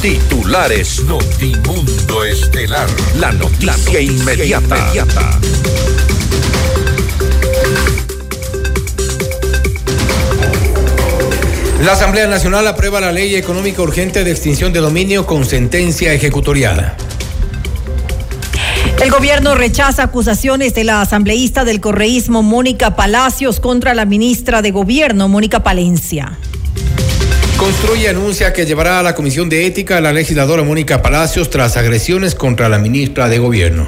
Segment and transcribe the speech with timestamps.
[0.00, 2.88] Titulares Notimundo Estelar.
[3.18, 4.78] La noticia, inmediata.
[4.78, 5.38] inmediata.
[11.84, 16.96] La Asamblea Nacional aprueba la ley económica urgente de extinción de dominio con sentencia ejecutoriada.
[19.02, 24.70] El gobierno rechaza acusaciones de la asambleísta del correísmo Mónica Palacios contra la ministra de
[24.70, 26.38] Gobierno Mónica Palencia.
[27.60, 31.76] Construye anuncia que llevará a la Comisión de Ética a la legisladora Mónica Palacios tras
[31.76, 33.86] agresiones contra la ministra de Gobierno.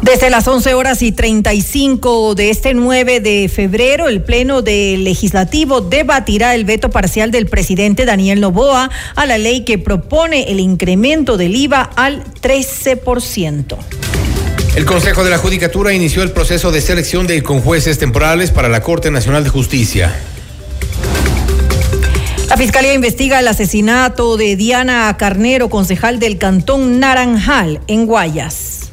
[0.00, 5.82] Desde las 11 horas y 35 de este 9 de febrero, el Pleno del Legislativo
[5.82, 11.36] debatirá el veto parcial del presidente Daniel Novoa a la ley que propone el incremento
[11.36, 13.76] del IVA al 13%.
[14.74, 18.80] El Consejo de la Judicatura inició el proceso de selección de conjueces temporales para la
[18.80, 20.18] Corte Nacional de Justicia.
[22.50, 28.90] La Fiscalía investiga el asesinato de Diana Carnero, concejal del Cantón Naranjal, en Guayas.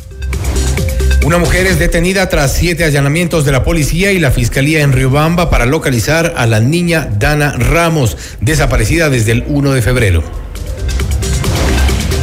[1.25, 5.49] Una mujer es detenida tras siete allanamientos de la policía y la fiscalía en Riobamba
[5.49, 10.23] para localizar a la niña Dana Ramos, desaparecida desde el 1 de febrero.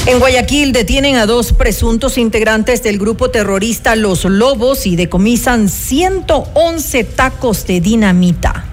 [0.07, 7.03] En Guayaquil detienen a dos presuntos integrantes del grupo terrorista Los Lobos y decomisan 111
[7.03, 8.67] tacos de dinamita.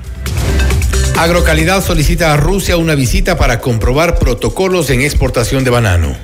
[1.18, 6.16] Agrocalidad solicita a Rusia una visita para comprobar protocolos en exportación de banano.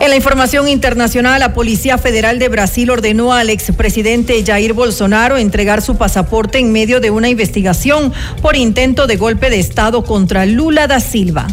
[0.00, 5.82] En la información internacional, la Policía Federal de Brasil ordenó al expresidente Jair Bolsonaro entregar
[5.82, 10.86] su pasaporte en medio de una investigación por intento de golpe de Estado contra Lula
[10.86, 11.46] da Silva.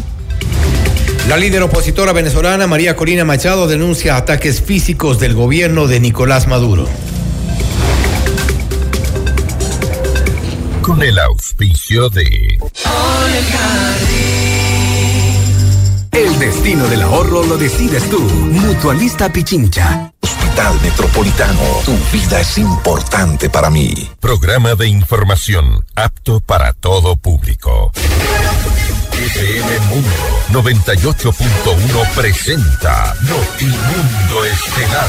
[1.28, 6.88] La líder opositora venezolana María Corina Machado denuncia ataques físicos del gobierno de Nicolás Maduro.
[10.86, 12.60] Con el auspicio de...
[16.12, 18.20] El destino del ahorro lo decides tú.
[18.20, 20.12] Mutualista Pichincha.
[20.20, 21.60] Hospital Metropolitano.
[21.84, 24.08] Tu vida es importante para mí.
[24.20, 27.90] Programa de información apto para todo público.
[29.10, 35.08] FM Mundo 98.1 presenta Notimundo Estelar.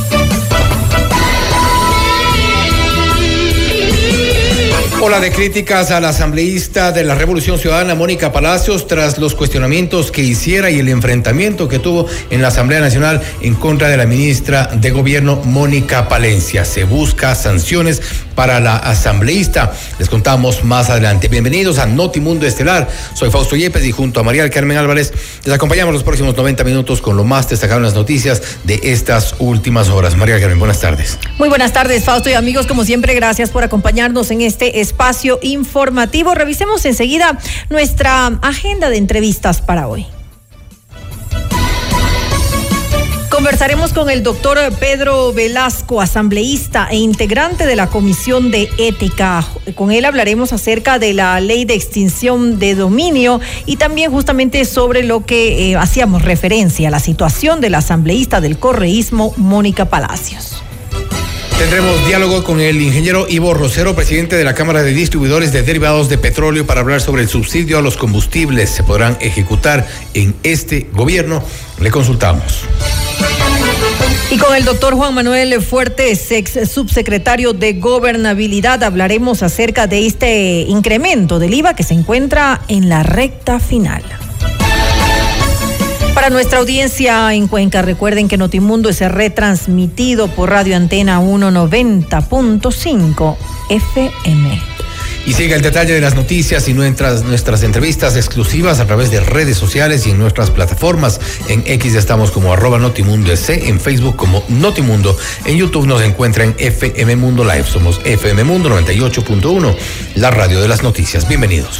[5.03, 10.11] Ola de críticas a la asambleísta de la Revolución Ciudadana, Mónica Palacios, tras los cuestionamientos
[10.11, 14.05] que hiciera y el enfrentamiento que tuvo en la Asamblea Nacional en contra de la
[14.05, 16.65] ministra de Gobierno, Mónica Palencia.
[16.65, 17.99] Se busca sanciones
[18.35, 19.73] para la asambleísta.
[19.97, 21.29] Les contamos más adelante.
[21.29, 22.87] Bienvenidos a Notimundo Estelar.
[23.15, 25.13] Soy Fausto Yepes y junto a María Carmen Álvarez
[25.43, 29.33] les acompañamos los próximos 90 minutos con lo más destacado en las noticias de estas
[29.39, 30.15] últimas horas.
[30.15, 31.17] María Carmen, buenas tardes.
[31.39, 32.67] Muy buenas tardes, Fausto y amigos.
[32.67, 34.90] Como siempre, gracias por acompañarnos en este espacio
[35.41, 36.33] informativo.
[36.33, 37.37] Revisemos enseguida
[37.69, 40.05] nuestra agenda de entrevistas para hoy.
[43.31, 49.43] Conversaremos con el doctor Pedro Velasco, asambleísta e integrante de la Comisión de Ética.
[49.73, 55.03] Con él hablaremos acerca de la ley de extinción de dominio y también justamente sobre
[55.03, 60.61] lo que eh, hacíamos referencia, la situación de la asambleísta del correísmo, Mónica Palacios.
[61.61, 66.09] Tendremos diálogo con el ingeniero Ivo Rosero, presidente de la Cámara de Distribuidores de Derivados
[66.09, 68.71] de Petróleo, para hablar sobre el subsidio a los combustibles.
[68.71, 71.43] Se podrán ejecutar en este gobierno.
[71.79, 72.61] Le consultamos.
[74.31, 80.65] Y con el doctor Juan Manuel Fuertes, ex subsecretario de Gobernabilidad, hablaremos acerca de este
[80.67, 84.01] incremento del IVA que se encuentra en la recta final.
[86.13, 93.37] Para nuestra audiencia en Cuenca, recuerden que Notimundo es retransmitido por Radio Antena 190.5
[93.69, 94.61] FM.
[95.25, 99.21] Y sigue el detalle de las noticias y nuestras, nuestras entrevistas exclusivas a través de
[99.21, 101.21] redes sociales y en nuestras plataformas.
[101.47, 106.55] En X estamos como arroba Notimundo S, en Facebook como Notimundo, en YouTube nos encuentran
[106.57, 109.75] FM Mundo Live, somos FM Mundo 98.1,
[110.15, 111.25] la radio de las noticias.
[111.27, 111.79] Bienvenidos.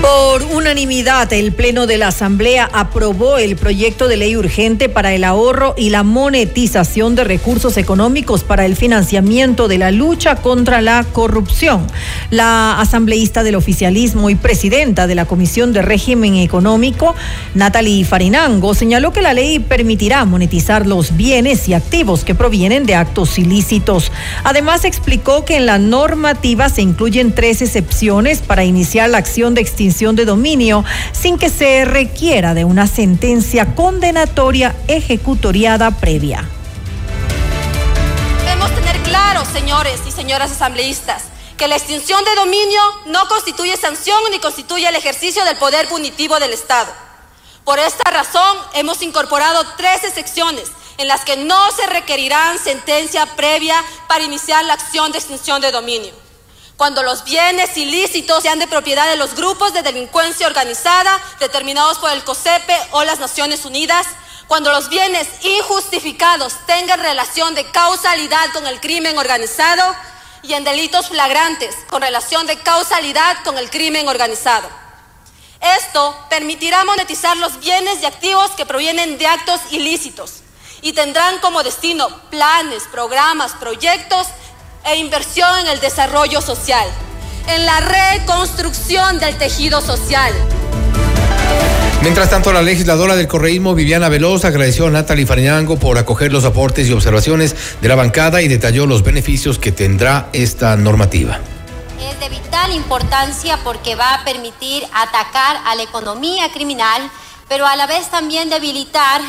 [0.00, 5.24] Por unanimidad, el Pleno de la Asamblea aprobó el proyecto de ley urgente para el
[5.24, 11.04] ahorro y la monetización de recursos económicos para el financiamiento de la lucha contra la
[11.04, 11.86] corrupción.
[12.30, 17.14] La asambleísta del oficialismo y presidenta de la Comisión de Régimen Económico,
[17.54, 22.94] Natalie Farinango, señaló que la ley permitirá monetizar los bienes y activos que provienen de
[22.94, 24.12] actos ilícitos.
[24.42, 29.62] Además, explicó que en la normativa se incluyen tres excepciones para iniciar la acción de
[29.62, 36.48] extinción de dominio sin que se requiera de una sentencia condenatoria ejecutoriada previa.
[38.40, 41.26] Debemos tener claro, señores y señoras asambleístas,
[41.56, 46.40] que la extinción de dominio no constituye sanción ni constituye el ejercicio del poder punitivo
[46.40, 46.90] del Estado.
[47.64, 50.64] Por esta razón, hemos incorporado tres secciones
[50.98, 53.76] en las que no se requerirán sentencia previa
[54.08, 56.23] para iniciar la acción de extinción de dominio
[56.76, 62.10] cuando los bienes ilícitos sean de propiedad de los grupos de delincuencia organizada determinados por
[62.10, 64.06] el COSEPE o las Naciones Unidas,
[64.48, 69.94] cuando los bienes injustificados tengan relación de causalidad con el crimen organizado
[70.42, 74.68] y en delitos flagrantes con relación de causalidad con el crimen organizado.
[75.60, 80.42] Esto permitirá monetizar los bienes y activos que provienen de actos ilícitos
[80.82, 84.26] y tendrán como destino planes, programas, proyectos
[84.84, 86.86] e inversión en el desarrollo social,
[87.48, 90.32] en la reconstrucción del tejido social.
[92.02, 96.44] Mientras tanto, la legisladora del correísmo, Viviana Veloz, agradeció a Natalie Farinango por acoger los
[96.44, 101.40] aportes y observaciones de la bancada y detalló los beneficios que tendrá esta normativa.
[101.98, 107.10] Es de vital importancia porque va a permitir atacar a la economía criminal,
[107.48, 109.22] pero a la vez también debilitar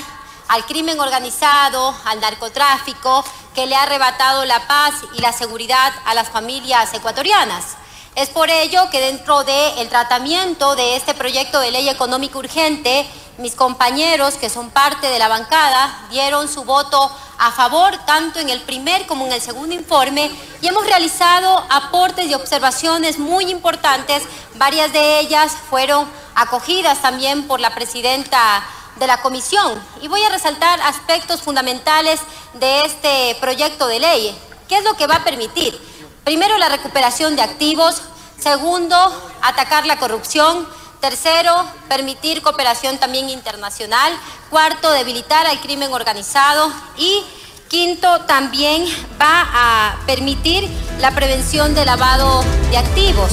[0.48, 6.14] al crimen organizado, al narcotráfico que le ha arrebatado la paz y la seguridad a
[6.14, 7.78] las familias ecuatorianas.
[8.16, 13.06] Es por ello que dentro del tratamiento de este proyecto de ley económica urgente,
[13.38, 18.50] mis compañeros que son parte de la bancada dieron su voto a favor tanto en
[18.50, 20.32] el primer como en el segundo informe
[20.62, 24.24] y hemos realizado aportes y observaciones muy importantes.
[24.56, 28.64] Varias de ellas fueron acogidas también por la presidenta
[28.96, 32.20] de la comisión y voy a resaltar aspectos fundamentales
[32.54, 34.38] de este proyecto de ley.
[34.68, 35.80] ¿Qué es lo que va a permitir?
[36.24, 38.02] Primero, la recuperación de activos.
[38.40, 38.96] Segundo,
[39.42, 40.68] atacar la corrupción.
[41.00, 44.12] Tercero, permitir cooperación también internacional.
[44.50, 46.72] Cuarto, debilitar al crimen organizado.
[46.98, 47.24] Y
[47.68, 48.86] quinto, también
[49.22, 50.68] va a permitir
[51.00, 53.30] la prevención de lavado de activos.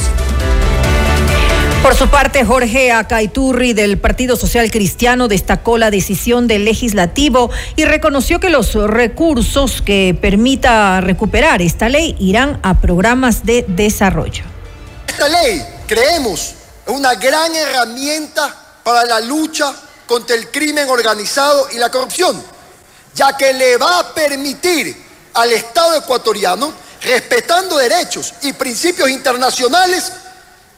[1.83, 7.85] Por su parte, Jorge Acaiturri del Partido Social Cristiano destacó la decisión del legislativo y
[7.85, 14.45] reconoció que los recursos que permita recuperar esta ley irán a programas de desarrollo.
[15.09, 16.55] Esta ley, creemos,
[16.87, 19.75] es una gran herramienta para la lucha
[20.07, 22.41] contra el crimen organizado y la corrupción,
[23.13, 24.97] ya que le va a permitir
[25.35, 30.13] al Estado ecuatoriano, respetando derechos y principios internacionales,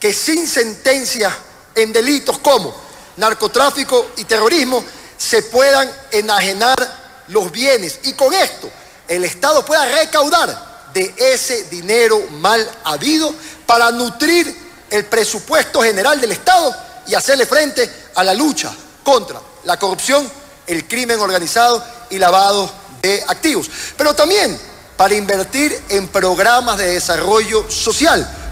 [0.04, 1.34] que sin sentencia
[1.74, 2.74] en delitos como
[3.16, 4.84] narcotráfico y terrorismo
[5.16, 8.68] se puedan enajenar los bienes y con esto
[9.08, 13.34] el Estado pueda recaudar de ese dinero mal habido
[13.64, 14.54] para nutrir
[14.90, 20.30] el presupuesto general del Estado y hacerle frente a la lucha contra la corrupción,
[20.66, 22.70] el crimen organizado y lavado
[23.00, 23.70] de activos.
[23.96, 24.61] Pero también
[24.99, 28.43] para invertir en programas de desarrollo social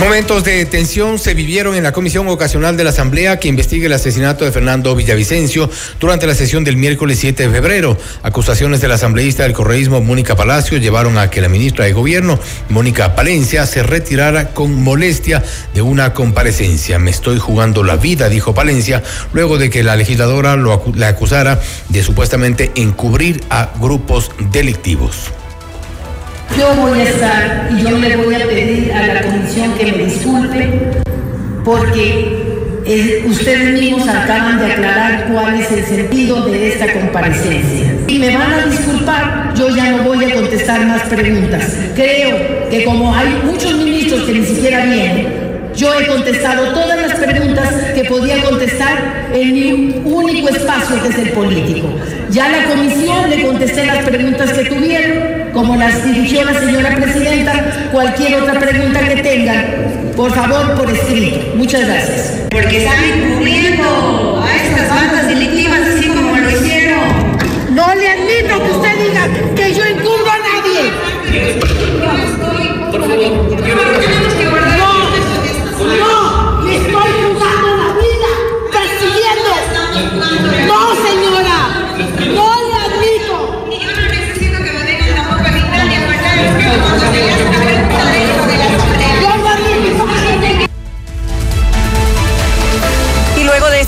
[0.00, 3.92] Momentos de tensión se vivieron en la comisión ocasional de la Asamblea que investiga el
[3.92, 5.68] asesinato de Fernando Villavicencio
[6.00, 7.98] durante la sesión del miércoles 7 de febrero.
[8.22, 12.40] Acusaciones de la asambleísta del correísmo Mónica Palacio llevaron a que la ministra de Gobierno,
[12.70, 16.98] Mónica Palencia, se retirara con molestia de una comparecencia.
[16.98, 19.02] Me estoy jugando la vida, dijo Palencia,
[19.34, 25.30] luego de que la legisladora la acusara de supuestamente encubrir a grupos delictivos.
[26.58, 30.04] Yo voy a estar y yo le voy a pedir a la comisión que me
[30.04, 30.68] disculpe
[31.64, 32.50] porque
[32.84, 37.94] eh, ustedes mismos acaban de aclarar cuál es el sentido de esta comparecencia.
[38.08, 41.76] Y me van a disculpar, yo ya no voy a contestar más preguntas.
[41.94, 47.18] Creo que como hay muchos ministros que ni siquiera vienen, yo he contestado todas las
[47.18, 51.88] preguntas que podía contestar en mi único espacio que es el político.
[52.30, 57.88] Ya la comisión le contesté las preguntas que tuvieron, como las dirigió la señora presidenta,
[57.92, 61.38] cualquier otra pregunta que tengan, por favor, por escrito.
[61.56, 62.42] Muchas gracias.
[62.50, 67.00] Porque están encubriendo a estas bandas delictivas así como lo hicieron.
[67.70, 70.92] No le admito que usted diga que yo encubro a nadie.
[72.90, 74.19] Por favor,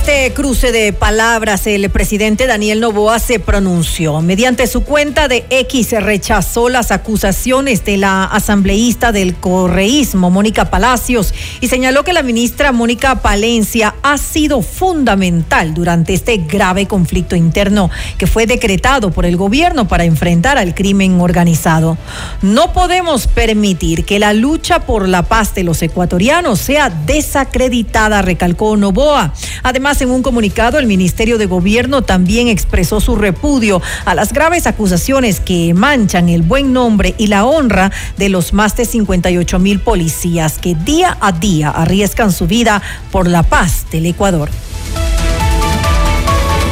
[0.03, 4.21] este cruce de palabras, el presidente Daniel Novoa se pronunció.
[4.21, 11.33] Mediante su cuenta de X rechazó las acusaciones de la asambleísta del correísmo, Mónica Palacios,
[11.61, 17.89] y señaló que la ministra Mónica Palencia ha sido fundamental durante este grave conflicto interno
[18.19, 21.97] que fue decretado por el gobierno para enfrentar al crimen organizado.
[22.41, 28.77] No podemos permitir que la lucha por la paz de los ecuatorianos sea desacreditada, recalcó
[28.77, 29.33] Novoa.
[29.63, 34.67] Además, en un comunicado, el Ministerio de Gobierno también expresó su repudio a las graves
[34.67, 39.81] acusaciones que manchan el buen nombre y la honra de los más de 58 mil
[39.81, 42.81] policías que día a día arriesgan su vida
[43.11, 44.49] por la paz del Ecuador.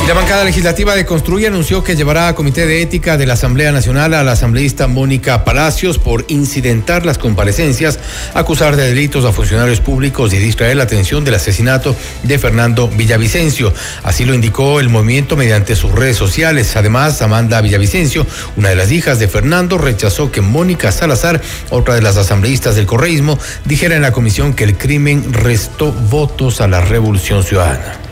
[0.07, 3.71] La bancada legislativa de Construye anunció que llevará a Comité de Ética de la Asamblea
[3.71, 8.01] Nacional a la asambleísta Mónica Palacios por incidentar las comparecencias,
[8.35, 13.73] acusar de delitos a funcionarios públicos y distraer la atención del asesinato de Fernando Villavicencio.
[14.03, 16.75] Así lo indicó el movimiento mediante sus redes sociales.
[16.75, 18.27] Además, Amanda Villavicencio,
[18.57, 22.87] una de las hijas de Fernando, rechazó que Mónica Salazar, otra de las asambleístas del
[22.87, 28.10] correísmo, dijera en la comisión que el crimen restó votos a la revolución ciudadana.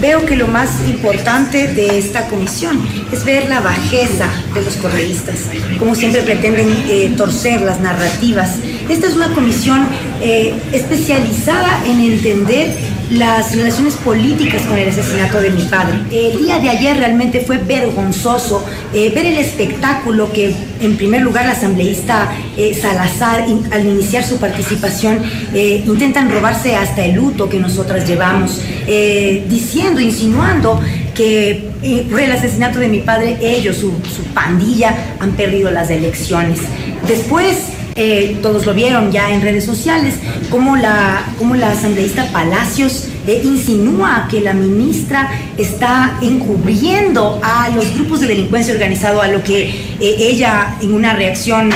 [0.00, 2.80] Veo que lo más importante de esta comisión
[3.12, 5.46] es ver la bajeza de los correístas,
[5.78, 8.56] como siempre pretenden eh, torcer las narrativas.
[8.88, 9.86] Esta es una comisión
[10.22, 12.74] eh, especializada en entender
[13.10, 15.98] las relaciones políticas con el asesinato de mi padre.
[16.10, 18.64] El día de ayer realmente fue vergonzoso
[18.94, 24.38] eh, ver el espectáculo que en primer lugar la asambleísta eh, Salazar al iniciar su
[24.38, 25.22] participación
[25.54, 30.80] intentan robarse hasta el luto que nosotras llevamos, diciendo, insinuando
[31.14, 31.68] que
[32.10, 36.60] por el asesinato de mi padre ellos, su, su pandilla, han perdido las elecciones.
[37.06, 37.56] Después
[38.00, 40.14] eh, todos lo vieron ya en redes sociales,
[40.50, 47.92] como la, como la asambleísta Palacios eh, insinúa que la ministra está encubriendo a los
[47.94, 51.70] grupos de delincuencia organizado, a lo que eh, ella en una reacción,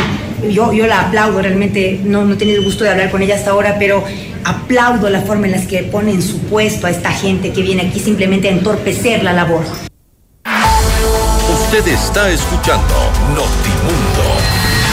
[0.49, 3.35] yo, yo la aplaudo, realmente no, no he tenido el gusto de hablar con ella
[3.35, 4.05] hasta ahora, pero
[4.45, 7.83] aplaudo la forma en la que pone en su puesto a esta gente que viene
[7.83, 9.65] aquí simplemente a entorpecer la labor.
[11.53, 12.95] Usted está escuchando
[13.35, 14.02] Notimundo.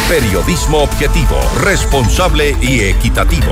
[0.09, 3.51] Periodismo objetivo, responsable y equitativo.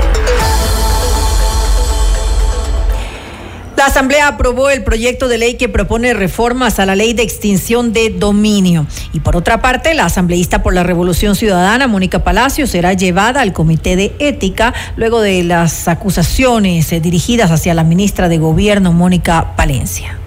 [3.76, 7.94] La Asamblea aprobó el proyecto de ley que propone reformas a la ley de extinción
[7.94, 8.88] de dominio.
[9.14, 13.54] Y por otra parte, la asambleísta por la Revolución Ciudadana, Mónica Palacio, será llevada al
[13.54, 19.56] Comité de Ética luego de las acusaciones eh, dirigidas hacia la ministra de Gobierno, Mónica
[19.56, 20.18] Palencia.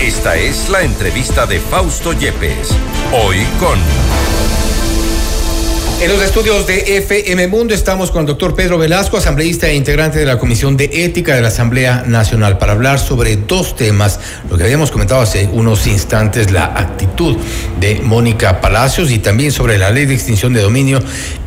[0.00, 2.68] Esta es la entrevista de Fausto Yepes.
[3.12, 3.80] Hoy con
[6.00, 10.18] En los estudios de FM Mundo estamos con el doctor Pedro Velasco, asambleísta e integrante
[10.18, 14.18] de la Comisión de Ética de la Asamblea Nacional, para hablar sobre dos temas.
[14.50, 17.36] Lo que habíamos comentado hace unos instantes, la actitud
[17.78, 21.00] de Mónica Palacios y también sobre la ley de extinción de dominio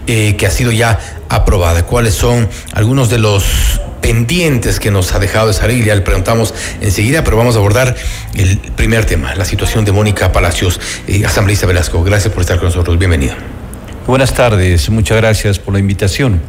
[0.08, 1.86] eh, que ha sido ya aprobada.
[1.86, 5.84] ¿Cuáles son algunos de los pendientes que nos ha dejado esa ley?
[5.84, 7.96] Ya le preguntamos enseguida, pero vamos a abordar
[8.36, 10.80] el primer tema, la situación de Mónica Palacios.
[11.08, 12.98] Eh, asambleísta Velasco, gracias por estar con nosotros.
[12.98, 13.36] Bienvenido.
[14.08, 16.40] Buenas tardes, muchas gracias por la invitación.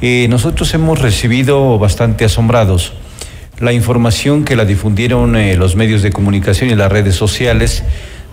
[0.00, 2.94] Eh, nosotros hemos recibido bastante asombrados
[3.60, 7.84] la información que la difundieron eh, los medios de comunicación y las redes sociales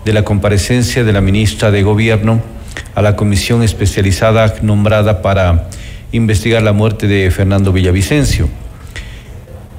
[0.06, 2.40] de la comparecencia de la ministra de Gobierno
[2.94, 5.68] a la comisión especializada nombrada para
[6.12, 8.48] investigar la muerte de Fernando Villavicencio.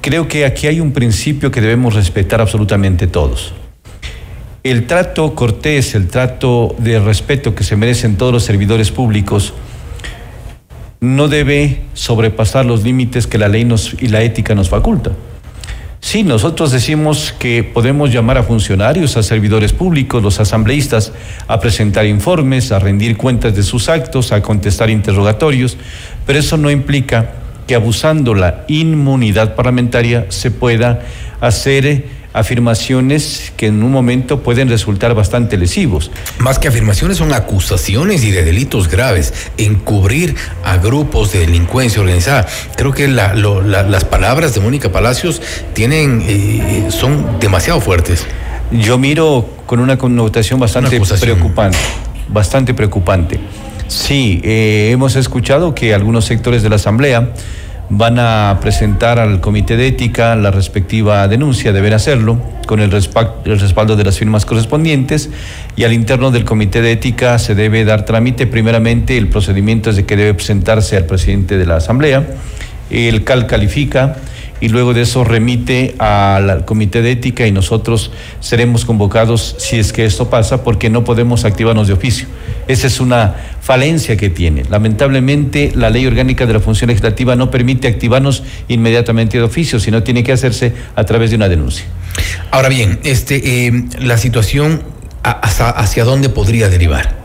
[0.02, 3.54] Creo que aquí hay un principio que debemos respetar absolutamente todos.
[4.64, 9.54] El trato cortés, el trato de respeto que se merecen todos los servidores públicos
[11.00, 13.68] no debe sobrepasar los límites que la ley
[14.00, 15.12] y la ética nos faculta.
[16.00, 21.12] Sí, nosotros decimos que podemos llamar a funcionarios, a servidores públicos, los asambleístas,
[21.48, 25.76] a presentar informes, a rendir cuentas de sus actos, a contestar interrogatorios,
[26.24, 27.32] pero eso no implica
[27.66, 31.02] que abusando la inmunidad parlamentaria se pueda
[31.40, 32.04] hacer eh,
[32.38, 36.10] afirmaciones que en un momento pueden resultar bastante lesivos.
[36.38, 42.46] Más que afirmaciones son acusaciones y de delitos graves, encubrir a grupos de delincuencia organizada.
[42.76, 45.40] Creo que la- lo- la- las palabras de Mónica Palacios
[45.74, 48.26] tienen, eh, son demasiado fuertes.
[48.70, 51.78] Yo miro con una connotación bastante Una preocupante,
[52.28, 53.38] bastante preocupante.
[53.86, 57.30] Sí, eh, hemos escuchado que algunos sectores de la Asamblea
[57.90, 63.96] van a presentar al Comité de Ética la respectiva denuncia, deben hacerlo con el, respaldo
[63.96, 65.30] de las firmas correspondientes
[65.74, 68.46] y al interno del Comité de Ética se debe dar trámite.
[68.46, 72.26] Primeramente, el procedimiento es de que debe presentarse al presidente de la Asamblea.
[72.90, 74.16] El CAL califica
[74.60, 79.92] y luego de eso remite al comité de ética y nosotros seremos convocados si es
[79.92, 82.26] que esto pasa porque no podemos activarnos de oficio.
[82.68, 84.62] Esa es una falencia que tiene.
[84.70, 90.02] Lamentablemente la ley orgánica de la función legislativa no permite activarnos inmediatamente de oficio, sino
[90.02, 91.86] tiene que hacerse a través de una denuncia.
[92.50, 94.82] Ahora bien, este, eh, la situación
[95.22, 97.16] hacia, hacia dónde podría derivar.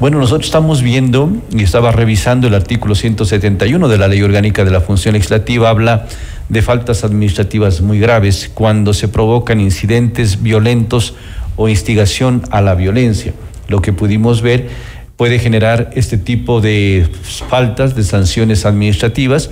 [0.00, 4.70] Bueno, nosotros estamos viendo y estaba revisando el artículo 171 de la Ley Orgánica de
[4.70, 6.06] la Función Legislativa, habla
[6.48, 11.14] de faltas administrativas muy graves cuando se provocan incidentes violentos
[11.56, 13.32] o instigación a la violencia.
[13.68, 14.68] Lo que pudimos ver
[15.16, 17.06] puede generar este tipo de
[17.48, 19.50] faltas, de sanciones administrativas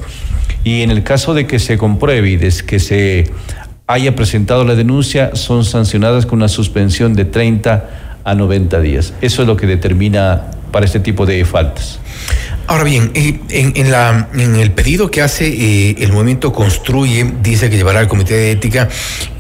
[0.65, 3.31] y en el caso de que se compruebe y de que se
[3.87, 9.15] haya presentado la denuncia, son sancionadas con una suspensión de 30 a 90 días.
[9.21, 12.01] Eso es lo que determina para este tipo de faltas.
[12.69, 18.01] Ahora bien, eh, en, el pedido que hace eh, el movimiento Construye, dice que llevará
[18.01, 18.89] al Comité de Ética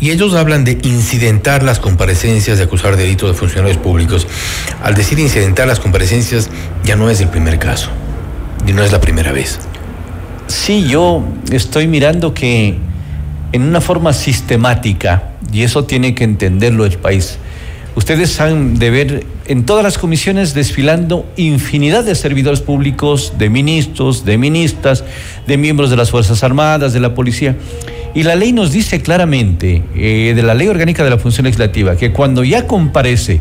[0.00, 4.28] y ellos hablan de incidentar las comparecencias de acusar delitos de funcionarios públicos.
[4.80, 6.50] Al decir incidentar las comparecencias,
[6.85, 7.90] ya no es el primer caso
[8.64, 9.59] y no es la primera vez.
[10.47, 12.78] Sí, yo estoy mirando que
[13.50, 17.38] en una forma sistemática, y eso tiene que entenderlo el país,
[17.96, 24.26] Ustedes han de ver en todas las comisiones desfilando infinidad de servidores públicos, de ministros,
[24.26, 25.02] de ministras,
[25.46, 27.56] de miembros de las Fuerzas Armadas, de la policía.
[28.14, 31.96] Y la ley nos dice claramente, eh, de la ley orgánica de la función legislativa,
[31.96, 33.40] que cuando ya comparece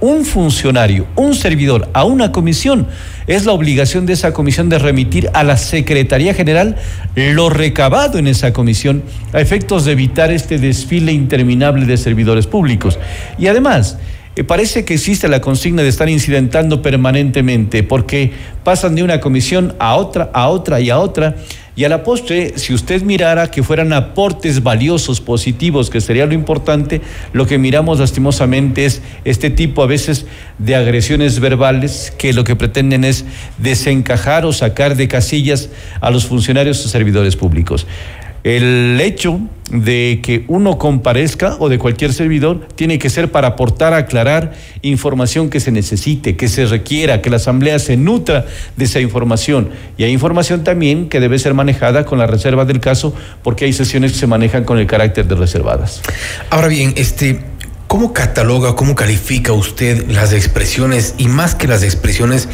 [0.00, 2.86] un funcionario, un servidor a una comisión,
[3.26, 6.76] es la obligación de esa comisión de remitir a la Secretaría General
[7.14, 12.98] lo recabado en esa comisión a efectos de evitar este desfile interminable de servidores públicos.
[13.38, 13.98] Y además,
[14.36, 18.32] eh, parece que existe la consigna de estar incidentando permanentemente porque
[18.64, 21.36] pasan de una comisión a otra, a otra y a otra
[21.76, 26.32] y a la postre, si usted mirara que fueran aportes valiosos, positivos, que sería lo
[26.32, 27.02] importante,
[27.34, 30.24] lo que miramos lastimosamente es este tipo a veces
[30.56, 33.26] de agresiones verbales que lo que pretenden es
[33.58, 35.68] desencajar o sacar de casillas
[36.00, 37.86] a los funcionarios o servidores públicos.
[38.46, 39.40] El hecho
[39.72, 45.50] de que uno comparezca o de cualquier servidor tiene que ser para aportar, aclarar información
[45.50, 49.70] que se necesite, que se requiera, que la Asamblea se nutra de esa información.
[49.98, 53.72] Y hay información también que debe ser manejada con la reserva del caso porque hay
[53.72, 56.00] sesiones que se manejan con el carácter de reservadas.
[56.48, 57.40] Ahora bien, este
[57.86, 62.48] ¿Cómo cataloga, cómo califica usted las expresiones y más que las expresiones,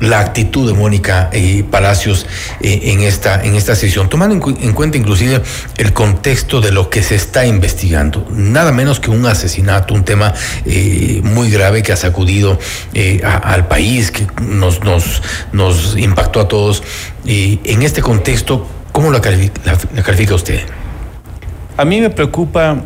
[0.00, 2.26] la actitud de Mónica eh, Palacios
[2.60, 5.40] eh, en, esta, en esta sesión, tomando en, cuenta inclusive
[5.76, 8.26] el contexto de lo que se está investigando?
[8.32, 10.34] Nada menos que un asesinato, un tema
[10.66, 12.58] eh, muy grave que ha sacudido
[13.22, 16.82] al país, que nos, nos, nos impactó a todos.
[17.24, 20.62] en este contexto, ¿cómo la califica usted?
[21.76, 22.82] A mí me preocupa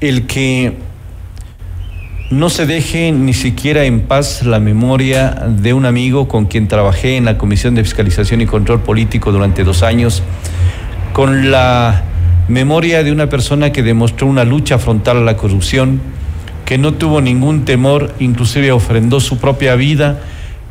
[0.00, 0.91] el que
[2.30, 7.16] no se deje ni siquiera en paz la memoria de un amigo con quien trabajé
[7.16, 10.22] en la Comisión de Fiscalización y Control Político durante dos años,
[11.12, 12.04] con la
[12.48, 16.00] memoria de una persona que demostró una lucha frontal a la corrupción,
[16.64, 20.20] que no tuvo ningún temor, inclusive ofrendó su propia vida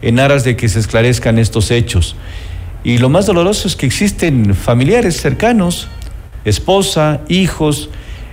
[0.02, 2.16] en aras de que se esclarezcan estos hechos.
[2.84, 5.90] Y lo más doloroso es que existen familiares cercanos,
[6.44, 7.90] esposa, hijos,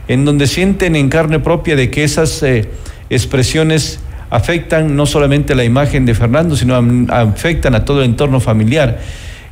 [0.09, 2.43] en donde sienten en carne propia de que esas...
[2.43, 2.71] Eh,
[3.11, 6.77] expresiones afectan no solamente la imagen de Fernando, sino
[7.09, 8.99] afectan a todo el entorno familiar.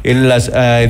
[0.02, 0.28] El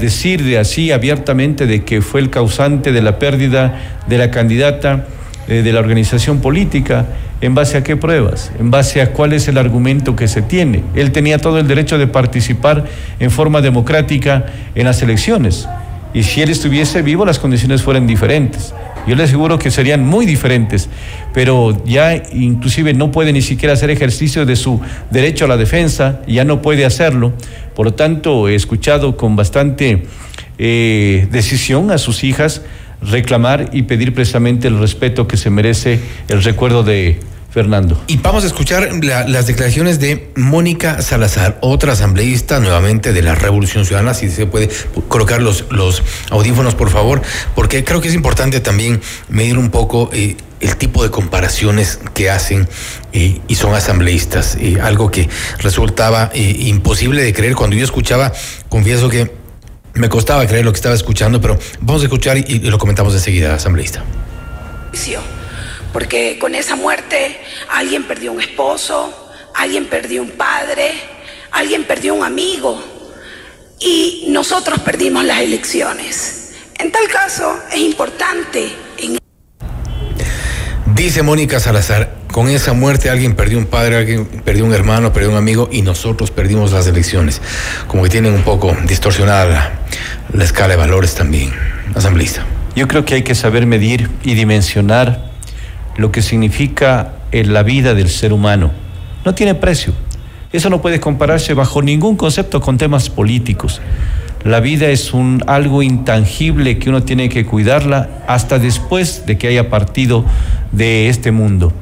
[0.01, 5.07] decir de así abiertamente de que fue el causante de la pérdida de la candidata
[5.49, 7.07] eh, de la organización política,
[7.41, 8.51] ¿en base a qué pruebas?
[8.59, 10.83] ¿En base a cuál es el argumento que se tiene?
[10.95, 12.85] Él tenía todo el derecho de participar
[13.21, 15.69] en forma democrática en las elecciones.
[16.13, 18.75] Y si él estuviese vivo, las condiciones fueran diferentes.
[19.07, 20.89] Yo le aseguro que serían muy diferentes,
[21.33, 26.23] pero ya inclusive no puede ni siquiera hacer ejercicio de su derecho a la defensa,
[26.27, 27.33] ya no puede hacerlo.
[27.75, 30.07] Por lo tanto, he escuchado con bastante
[30.59, 32.63] eh, decisión a sus hijas
[33.03, 37.21] reclamar y pedir precisamente el respeto que se merece el recuerdo de
[37.57, 37.99] Fernando.
[38.07, 43.87] Y vamos a escuchar las declaraciones de Mónica Salazar, otra asambleísta nuevamente de la Revolución
[43.87, 44.69] Ciudadana, si se puede
[45.09, 47.23] colocar los, los audífonos, por favor,
[47.55, 52.29] porque creo que es importante también medir un poco eh, el tipo de comparaciones que
[52.29, 52.69] hacen
[53.15, 55.27] eh, y son asambleístas, eh, algo que
[55.61, 58.35] resultaba imposible de creer cuando yo escuchaba,
[58.69, 59.33] confieso que
[59.95, 63.15] Me costaba creer lo que estaba escuchando, pero vamos a escuchar y, y lo comentamos
[63.15, 64.05] enseguida, asambleísta.
[65.97, 70.91] Porque con esa muerte alguien perdió un esposo, alguien perdió un padre,
[71.53, 72.85] alguien perdió un amigo
[73.81, 76.53] y nosotros perdimos las elecciones.
[76.79, 79.17] En tal caso es importante en
[80.95, 85.31] Dice Mónica Salazar, con esa muerte alguien perdió un padre, alguien perdió un hermano, perdió
[85.31, 87.41] un amigo y nosotros perdimos las elecciones.
[87.87, 89.73] Como que tienen un poco distorsionada la,
[90.31, 91.55] la escala de valores también.
[91.95, 92.45] Asambleísta.
[92.75, 95.36] Yo creo que hay que saber medir y dimensionar
[95.97, 98.71] lo que significa en la vida del ser humano.
[99.25, 99.93] No tiene precio.
[100.53, 103.81] Eso no puede compararse bajo ningún concepto con temas políticos.
[104.45, 109.49] La vida es un algo intangible que uno tiene que cuidarla hasta después de que
[109.49, 110.25] haya partido
[110.71, 111.73] de este mundo.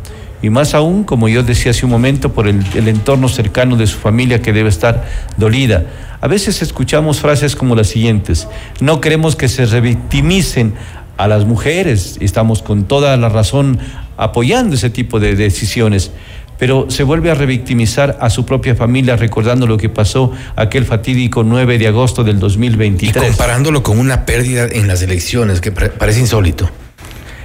[0.40, 3.87] Y más aún, como yo decía hace un momento, por el, el entorno cercano de
[3.87, 5.05] su familia que debe estar
[5.37, 5.85] dolida.
[6.20, 8.48] A veces escuchamos frases como las siguientes,
[8.81, 10.74] no queremos que se revictimicen
[11.16, 13.79] a las mujeres, estamos con toda la razón
[14.16, 16.11] apoyando ese tipo de decisiones,
[16.59, 21.42] pero se vuelve a revictimizar a su propia familia recordando lo que pasó aquel fatídico
[21.42, 23.24] 9 de agosto del 2023.
[23.24, 26.70] Y comparándolo con una pérdida en las elecciones, que parece insólito.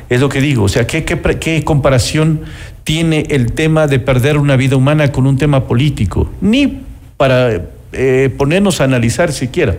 [0.09, 2.41] Es lo que digo, o sea, ¿qué, qué, qué comparación
[2.83, 6.31] tiene el tema de perder una vida humana con un tema político?
[6.41, 6.81] Ni
[7.17, 9.75] para eh, ponernos a analizar siquiera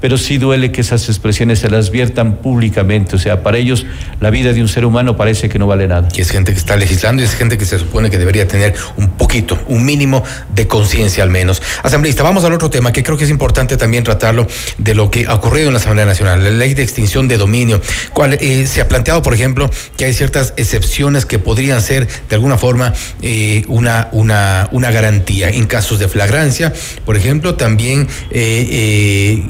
[0.00, 3.16] pero sí duele que esas expresiones se las viertan públicamente.
[3.16, 3.86] O sea, para ellos
[4.20, 6.08] la vida de un ser humano parece que no vale nada.
[6.14, 8.74] Y es gente que está legislando y es gente que se supone que debería tener
[8.96, 10.22] un poquito, un mínimo
[10.54, 11.62] de conciencia al menos.
[11.82, 14.46] Asambleísta, vamos al otro tema que creo que es importante también tratarlo
[14.78, 17.80] de lo que ha ocurrido en la Asamblea Nacional, la ley de extinción de dominio.
[18.12, 22.34] Cual, eh, se ha planteado, por ejemplo, que hay ciertas excepciones que podrían ser de
[22.34, 26.72] alguna forma eh, una, una, una garantía en casos de flagrancia,
[27.04, 29.42] por ejemplo, también eh,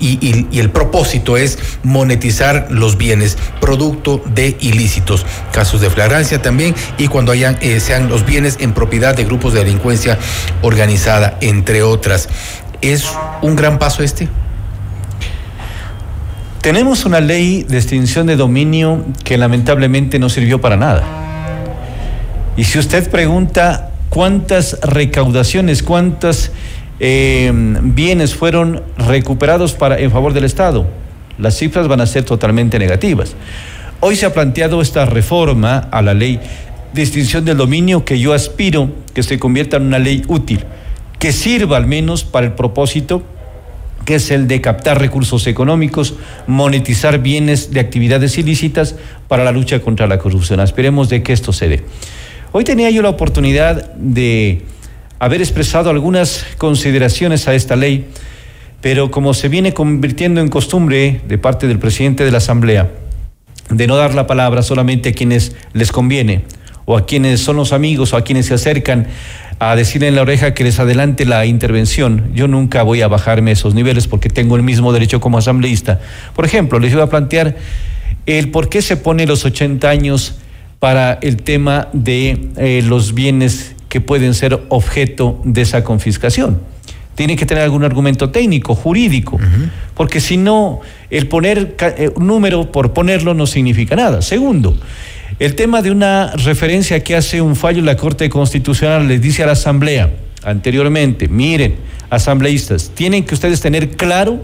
[0.00, 7.08] y, el propósito es monetizar los bienes producto de ilícitos, casos de flagrancia también y
[7.08, 10.18] cuando hayan eh, sean los bienes en propiedad de grupos de delincuencia
[10.62, 12.28] organizada, entre otras.
[12.80, 13.06] ¿Es
[13.42, 14.28] un gran paso este?
[16.60, 21.04] Tenemos una ley de extinción de dominio que lamentablemente no sirvió para nada.
[22.56, 26.50] Y si usted pregunta cuántas recaudaciones, cuántas
[27.00, 30.86] eh, bienes fueron recuperados para, en favor del Estado.
[31.38, 33.34] Las cifras van a ser totalmente negativas.
[34.00, 36.40] Hoy se ha planteado esta reforma a la ley
[36.92, 40.64] de extinción del dominio que yo aspiro que se convierta en una ley útil,
[41.18, 43.22] que sirva al menos para el propósito
[44.04, 46.14] que es el de captar recursos económicos,
[46.46, 48.94] monetizar bienes de actividades ilícitas
[49.28, 50.60] para la lucha contra la corrupción.
[50.60, 51.82] Esperemos de que esto se dé.
[52.52, 54.62] Hoy tenía yo la oportunidad de
[55.18, 58.06] haber expresado algunas consideraciones a esta ley,
[58.80, 62.90] pero como se viene convirtiendo en costumbre de parte del presidente de la Asamblea,
[63.70, 66.42] de no dar la palabra solamente a quienes les conviene,
[66.84, 69.08] o a quienes son los amigos, o a quienes se acercan
[69.58, 72.30] a decirle en la oreja que les adelante la intervención.
[72.32, 76.00] Yo nunca voy a bajarme esos niveles porque tengo el mismo derecho como asambleísta.
[76.34, 77.56] Por ejemplo, les iba a plantear
[78.24, 80.38] el por qué se pone los 80 años
[80.78, 86.60] para el tema de eh, los bienes que pueden ser objeto de esa confiscación.
[87.14, 89.70] Tiene que tener algún argumento técnico, jurídico, uh -huh.
[89.94, 91.76] porque si no, el poner
[92.14, 94.22] un número por ponerlo no significa nada.
[94.22, 94.76] Segundo,
[95.38, 99.46] el tema de una referencia que hace un fallo la Corte Constitucional les dice a
[99.46, 100.10] la Asamblea
[100.44, 101.76] anteriormente, miren,
[102.10, 104.40] asambleístas, tienen que ustedes tener claro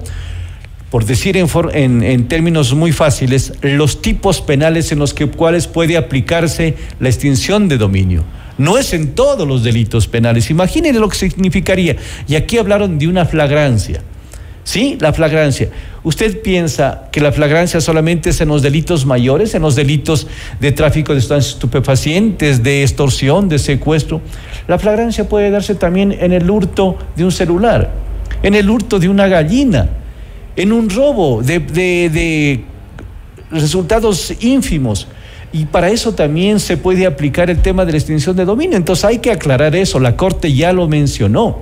[0.90, 5.26] por decir en, for, en, en, términos muy fáciles, los tipos penales en los que,
[5.26, 8.22] cuales puede aplicarse la extinción de dominio.
[8.58, 10.50] No es en todos los delitos penales.
[10.50, 11.96] Imaginen lo que significaría.
[12.28, 14.00] Y aquí hablaron de una flagrancia.
[14.64, 14.96] ¿Sí?
[15.00, 15.68] La flagrancia.
[16.04, 20.26] ¿Usted piensa que la flagrancia solamente es en los delitos mayores, en los delitos
[20.58, 24.22] de tráfico de sustancias estupefacientes, de extorsión, de secuestro?
[24.66, 27.92] La flagrancia puede darse también en el hurto de un celular,
[28.42, 29.88] en el hurto de una gallina,
[30.56, 32.64] en un robo de,
[33.50, 35.06] resultados ínfimos.
[35.54, 38.76] Y para eso también se puede aplicar el tema de la extinción de dominio.
[38.76, 41.60] Entonces hay que aclarar eso, la Corte ya lo mencionó.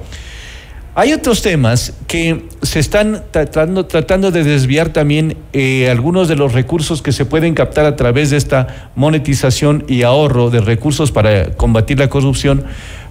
[0.95, 6.55] Hay otros temas que se están tratando, tratando de desviar también eh, algunos de los
[6.55, 11.51] recursos que se pueden captar a través de esta monetización y ahorro de recursos para
[11.51, 12.65] combatir la corrupción.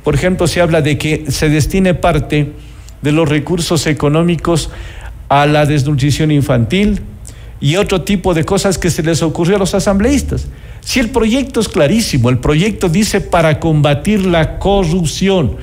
[0.04, 2.54] Por ejemplo, se habla de que se destine parte
[3.04, 4.72] de los recursos económicos
[5.30, 7.02] a la desnutrición infantil
[7.62, 10.48] y otro tipo de cosas que se les ocurrió a los asambleístas.
[10.82, 15.58] Si el proyecto es clarísimo, el proyecto dice para combatir la corrupción.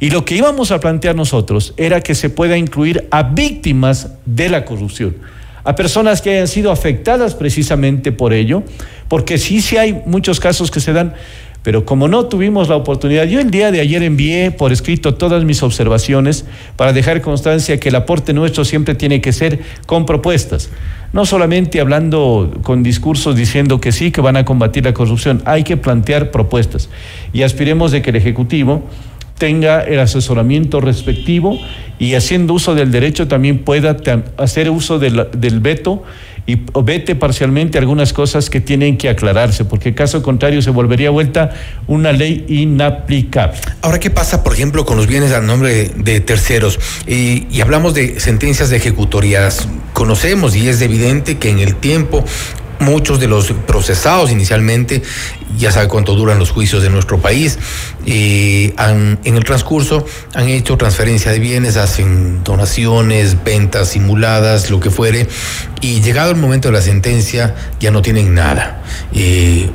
[0.00, 4.48] Y lo que íbamos a plantear nosotros era que se pueda incluir a víctimas de
[4.48, 5.16] la corrupción,
[5.62, 8.64] a personas que hayan sido afectadas precisamente por ello,
[9.08, 11.14] porque sí, sí hay muchos casos que se dan,
[11.64, 15.44] pero como no tuvimos la oportunidad, yo el día de ayer envié por escrito todas
[15.44, 16.44] mis observaciones
[16.76, 20.68] para dejar constancia que el aporte nuestro siempre tiene que ser con propuestas,
[21.14, 25.64] no solamente hablando con discursos diciendo que sí, que van a combatir la corrupción, hay
[25.64, 26.90] que plantear propuestas.
[27.32, 28.82] Y aspiremos de que el Ejecutivo
[29.38, 31.58] tenga el asesoramiento respectivo
[31.98, 33.96] y haciendo uso del derecho también pueda
[34.36, 36.02] hacer uso del, del veto
[36.46, 41.52] y vete parcialmente algunas cosas que tienen que aclararse, porque caso contrario se volvería vuelta
[41.86, 43.58] una ley inaplicable.
[43.80, 46.78] Ahora, ¿qué pasa, por ejemplo, con los bienes a nombre de, terceros?
[47.06, 49.68] Y, y hablamos de sentencias de ejecutorias.
[49.94, 52.24] Conocemos y es evidente que en el tiempo
[52.80, 55.02] muchos de los procesados inicialmente,
[55.56, 57.58] ya sabe cuánto duran los juicios de nuestro país,
[58.76, 64.90] han, en el transcurso han hecho transferencia de bienes, hacen donaciones, ventas simuladas, lo que
[64.90, 65.28] fuere,
[65.80, 68.82] y llegado el momento de la sentencia ya no tienen nada,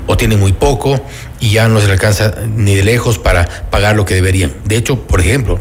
[0.08, 1.04] o tienen muy poco
[1.40, 4.54] y ya no se alcanza ni de lejos para pagar lo que deberían.
[4.66, 5.60] De hecho, por ejemplo,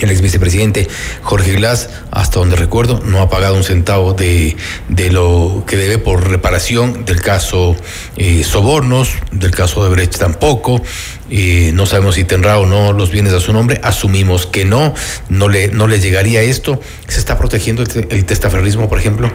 [0.00, 0.88] el ex vicepresidente
[1.22, 4.56] Jorge Glass, hasta donde recuerdo, no ha pagado un centavo de,
[4.88, 7.76] de lo que debe por reparación del caso
[8.16, 10.82] eh, Sobornos, del caso de Brecht tampoco.
[11.30, 13.80] Eh, no sabemos si tendrá o no los bienes a su nombre.
[13.82, 14.94] Asumimos que no,
[15.28, 16.80] no le, no le llegaría esto.
[17.08, 19.30] ¿Se está protegiendo el, el testaferrismo, por ejemplo?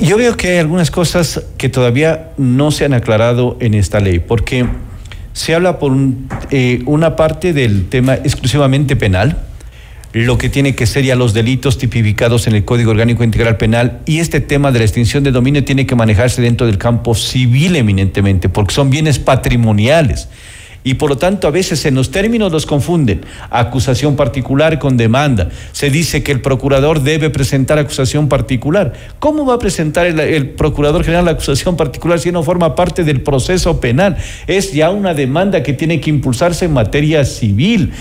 [0.00, 4.18] Yo veo que hay algunas cosas que todavía no se han aclarado en esta ley,
[4.18, 4.66] porque
[5.36, 5.94] se habla por
[6.50, 9.36] eh, una parte del tema exclusivamente penal,
[10.14, 14.00] lo que tiene que ser ya los delitos tipificados en el Código Orgánico Integral Penal
[14.06, 17.76] y este tema de la extinción de dominio tiene que manejarse dentro del campo civil
[17.76, 20.30] eminentemente, porque son bienes patrimoniales
[20.86, 23.22] y por lo tanto a veces en los términos los confunden.
[23.50, 25.48] Acusación particular con demanda.
[25.72, 28.92] Se dice que el procurador debe presentar acusación particular.
[29.18, 33.20] ¿Cómo va a presentar el, procurador general la acusación particular si no forma parte del
[33.20, 34.16] proceso penal?
[34.46, 37.92] Es ya una demanda que tiene que impulsarse en materia civil.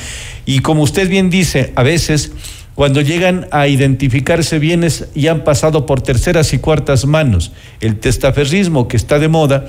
[0.45, 2.33] Y como usted bien dice, a veces
[2.75, 8.87] cuando llegan a identificarse bienes y han pasado por terceras y cuartas manos, el testaferrismo
[8.87, 9.65] que está de moda,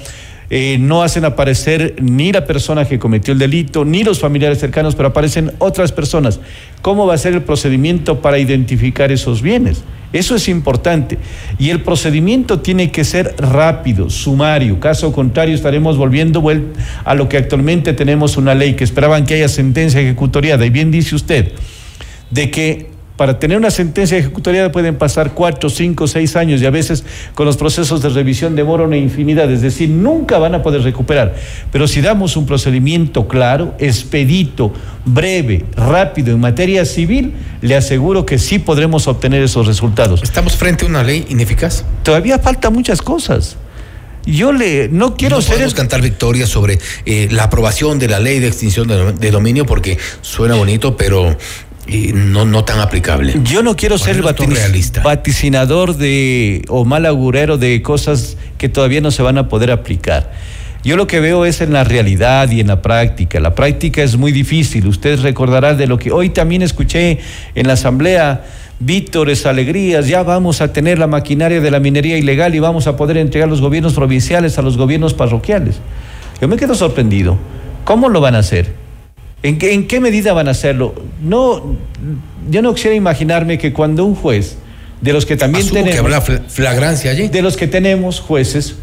[0.49, 4.95] eh, no hacen aparecer ni la persona que cometió el delito, ni los familiares cercanos,
[4.95, 6.41] pero aparecen otras personas.
[6.83, 9.83] ¿Cómo va a ser el procedimiento para identificar esos bienes?
[10.13, 11.19] Eso es importante.
[11.59, 14.79] Y el procedimiento tiene que ser rápido, sumario.
[14.79, 16.43] Caso contrario, estaremos volviendo
[17.05, 20.65] a lo que actualmente tenemos una ley que esperaban que haya sentencia ejecutoriada.
[20.65, 21.53] Y bien dice usted,
[22.31, 26.71] de que para tener una sentencia ejecutoriada pueden pasar cuatro, cinco, seis años y a
[26.71, 30.83] veces con los procesos de revisión demoran una infinidad, es decir, nunca van a poder
[30.83, 31.35] recuperar.
[31.73, 34.73] Pero si damos un procedimiento claro, expedito,
[35.05, 40.23] breve, rápido en materia civil, le aseguro que sí podremos obtener esos resultados.
[40.23, 41.85] ¿Estamos frente a una ley ineficaz?
[42.03, 43.57] Todavía falta muchas cosas.
[44.27, 45.53] Yo le no quiero no ser.
[45.53, 49.65] Podemos cantar victoria sobre eh, la aprobación de la ley de extinción de, de, dominio
[49.65, 51.37] porque suena bonito, pero
[51.87, 53.35] y no, no tan aplicable.
[53.45, 54.23] Yo no quiero ser
[55.03, 60.33] vaticinador de o mal augurero de cosas que todavía no se van a poder aplicar.
[60.83, 63.41] Yo lo que veo es en la realidad y en la práctica.
[63.41, 64.87] La práctica es muy difícil.
[64.87, 67.19] Usted recordará de lo que hoy también escuché
[67.55, 68.45] en la asamblea.
[68.79, 72.97] Vítores, alegrías, ya vamos a tener la maquinaria de la minería ilegal y vamos a
[72.97, 75.81] poder entregar los gobiernos provinciales a los gobiernos parroquiales.
[76.41, 77.39] Yo me quedo sorprendido.
[77.85, 78.86] ¿Cómo lo van a hacer?
[79.43, 80.95] ¿En qué, ¿En qué medida van a hacerlo?
[81.23, 81.77] No,
[82.51, 84.57] yo no quisiera imaginarme que cuando un juez,
[85.01, 86.11] de los que también Asumo tenemos.
[86.11, 87.29] que habrá flagrancia allí.
[87.29, 88.77] De los que tenemos jueces,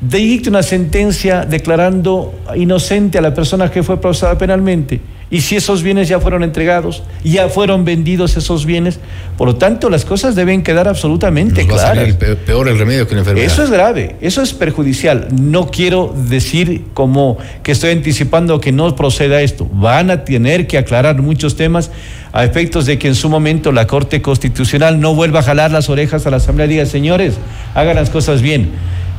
[0.00, 5.00] dicte una sentencia declarando inocente a la persona que fue procesada penalmente.
[5.30, 8.98] Y si esos bienes ya fueron entregados, ya fueron vendidos esos bienes,
[9.36, 11.90] por lo tanto las cosas deben quedar absolutamente Nos va claras.
[11.90, 13.46] a salir el peor el remedio que una enfermedad.
[13.46, 15.28] Eso es grave, eso es perjudicial.
[15.38, 19.68] No quiero decir como que estoy anticipando que no proceda esto.
[19.70, 21.90] Van a tener que aclarar muchos temas
[22.32, 25.90] a efectos de que en su momento la Corte Constitucional no vuelva a jalar las
[25.90, 27.34] orejas a la Asamblea y diga, señores,
[27.74, 28.70] hagan las cosas bien.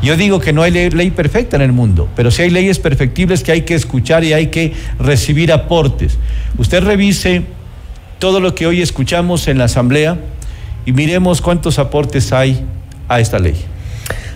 [0.02, 3.44] Yo digo que no hay ley, perfecta en el mundo, pero sí hay leyes perfectibles
[3.44, 6.18] que hay que escuchar y hay que recibir aportes.
[6.58, 7.44] Usted revise
[8.18, 10.18] todo lo que hoy escuchamos en la Asamblea
[10.86, 12.66] y miremos cuántos aportes hay
[13.10, 13.56] a esta ley.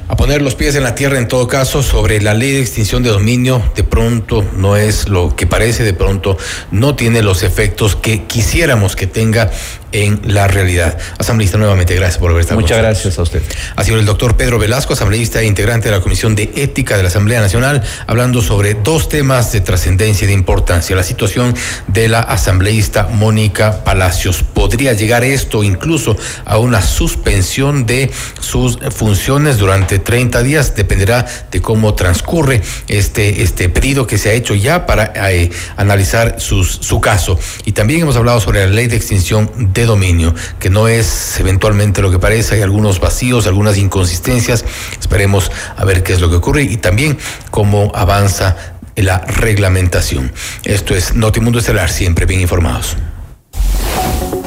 [0.09, 3.03] A poner los pies en la tierra en todo caso sobre la ley de extinción
[3.03, 6.37] de dominio, de pronto no es lo que parece, de pronto
[6.71, 9.49] no tiene los efectos que quisiéramos que tenga
[9.93, 10.97] en la realidad.
[11.17, 13.41] Asambleísta, nuevamente, gracias por haber estado Muchas gracias a usted.
[13.75, 17.03] Ha sido el doctor Pedro Velasco, asambleísta e integrante de la Comisión de Ética de
[17.03, 20.95] la Asamblea Nacional, hablando sobre dos temas de trascendencia y de importancia.
[20.95, 21.55] La situación
[21.87, 24.43] de la asambleísta Mónica Palacios.
[24.43, 30.75] ¿Podría llegar esto incluso a una suspensión de sus funciones durante 30 días?
[30.75, 36.39] Dependerá de cómo transcurre este, este pedido que se ha hecho ya para eh, analizar
[36.39, 37.39] sus, su caso.
[37.65, 42.01] Y también hemos hablado sobre la ley de extinción de dominio, que no es eventualmente
[42.01, 44.65] lo que parece, hay algunos vacíos, algunas inconsistencias.
[44.99, 47.17] Esperemos a ver qué es lo que ocurre y también
[47.51, 48.55] cómo avanza
[48.95, 50.31] la reglamentación.
[50.63, 52.97] Esto es Notimundo Estelar, siempre bien informados.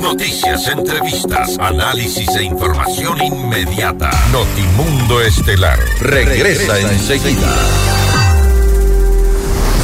[0.00, 4.10] Noticias, entrevistas, análisis e información inmediata.
[4.30, 7.56] Notimundo Estelar regresa, enseguida.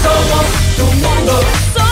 [0.03, 1.92] Somos tu Mundo.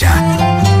[0.01, 0.80] Rádio.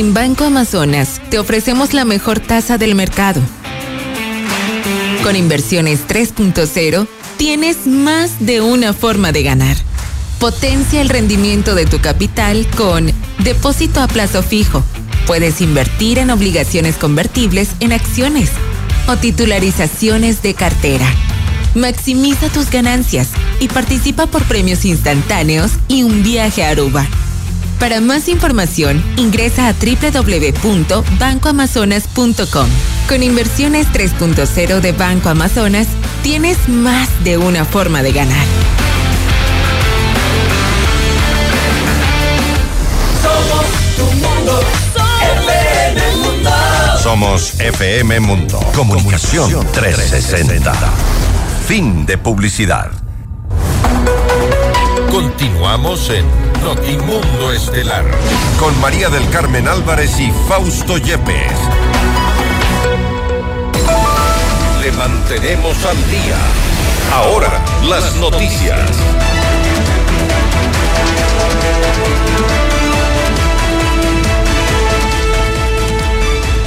[0.00, 3.42] En Banco Amazonas te ofrecemos la mejor tasa del mercado.
[5.22, 9.76] Con inversiones 3.0 tienes más de una forma de ganar.
[10.38, 13.12] Potencia el rendimiento de tu capital con
[13.44, 14.82] depósito a plazo fijo.
[15.26, 18.52] Puedes invertir en obligaciones convertibles en acciones
[19.06, 21.14] o titularizaciones de cartera.
[21.74, 23.28] Maximiza tus ganancias
[23.60, 27.06] y participa por premios instantáneos y un viaje a Aruba.
[27.80, 32.68] Para más información, ingresa a www.bancoamazonas.com.
[33.08, 35.86] Con inversiones 3.0 de Banco Amazonas,
[36.22, 38.44] tienes más de una forma de ganar.
[43.22, 43.64] Somos
[43.96, 44.60] tu mundo,
[45.48, 46.50] FM Mundo.
[47.02, 48.60] Somos FM Mundo.
[48.74, 50.74] Comunicación 360.
[51.66, 52.90] Fin de publicidad.
[55.10, 58.04] Continuamos en Notimundo Estelar
[58.58, 61.58] con María del Carmen Álvarez y Fausto Yepes.
[64.82, 66.36] Le mantenemos al día.
[67.12, 67.50] Ahora,
[67.88, 68.80] las noticias.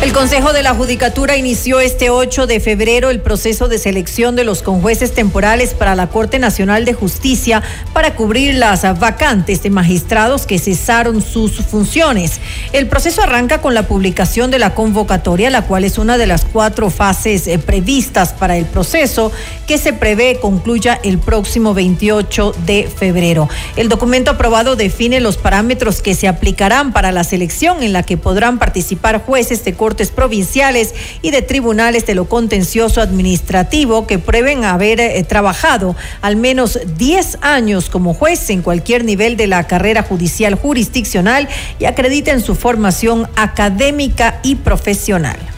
[0.04, 4.44] El Consejo de la Judicatura inició este 8 de febrero el proceso de selección de
[4.44, 7.63] los conjueces temporales para la Corte Nacional de Justicia
[7.94, 12.42] para cubrir las vacantes de magistrados que cesaron sus funciones.
[12.74, 16.44] El proceso arranca con la publicación de la convocatoria, la cual es una de las
[16.44, 19.32] cuatro fases eh, previstas para el proceso
[19.68, 23.48] que se prevé concluya el próximo 28 de febrero.
[23.78, 28.18] El documento aprobado define los parámetros que se aplicarán para la selección en la que
[28.18, 29.74] podrán participar jueces de
[30.12, 36.79] provinciales y de tribunales de lo contencioso administrativo que prueben haber eh, trabajado al menos
[36.97, 41.47] 10 años como juez en cualquier nivel de la carrera judicial jurisdiccional
[41.79, 45.53] y acrediten su formación académica y profesional.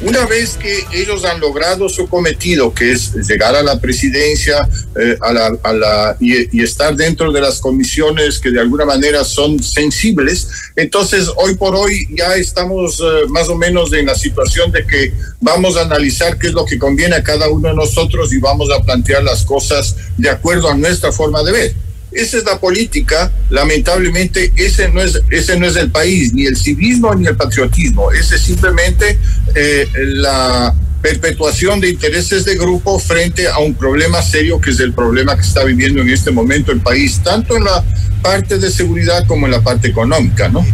[0.00, 4.68] Una vez que ellos han logrado su cometido, que es llegar a la presidencia
[5.00, 9.24] eh, a la, a la, y, estar dentro de las comisiones que de alguna manera
[9.24, 14.72] son sensibles, entonces hoy por hoy ya estamos eh, más o menos en la situación
[14.72, 18.32] de que vamos a analizar qué es lo que conviene a cada uno de nosotros
[18.32, 21.74] y vamos a plantear las cosas de acuerdo a nuestra forma de ver.
[22.14, 26.56] Esa es la política, lamentablemente ese no es, ese no es el país, ni el
[26.56, 29.18] civismo ni el patriotismo, ese es simplemente
[29.54, 34.94] eh, la perpetuación de intereses de grupo frente a un problema serio que es el
[34.94, 37.84] problema que está viviendo en este momento el país, tanto en la
[38.22, 40.64] parte de seguridad como en la parte económica, ¿no?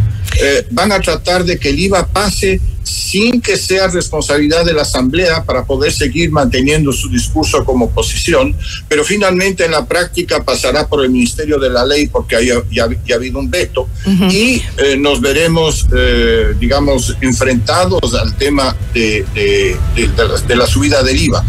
[0.41, 4.83] Eh, van a tratar de que el IVA pase sin que sea responsabilidad de la
[4.83, 8.55] Asamblea para poder seguir manteniendo su discurso como oposición,
[8.87, 12.85] pero finalmente en la práctica pasará por el Ministerio de la Ley porque ya, ya
[12.85, 13.87] ha habido un veto
[14.29, 20.55] y eh, nos veremos, eh, digamos, enfrentados al tema de, de, de, de la, de
[20.55, 21.45] la subida del IVA.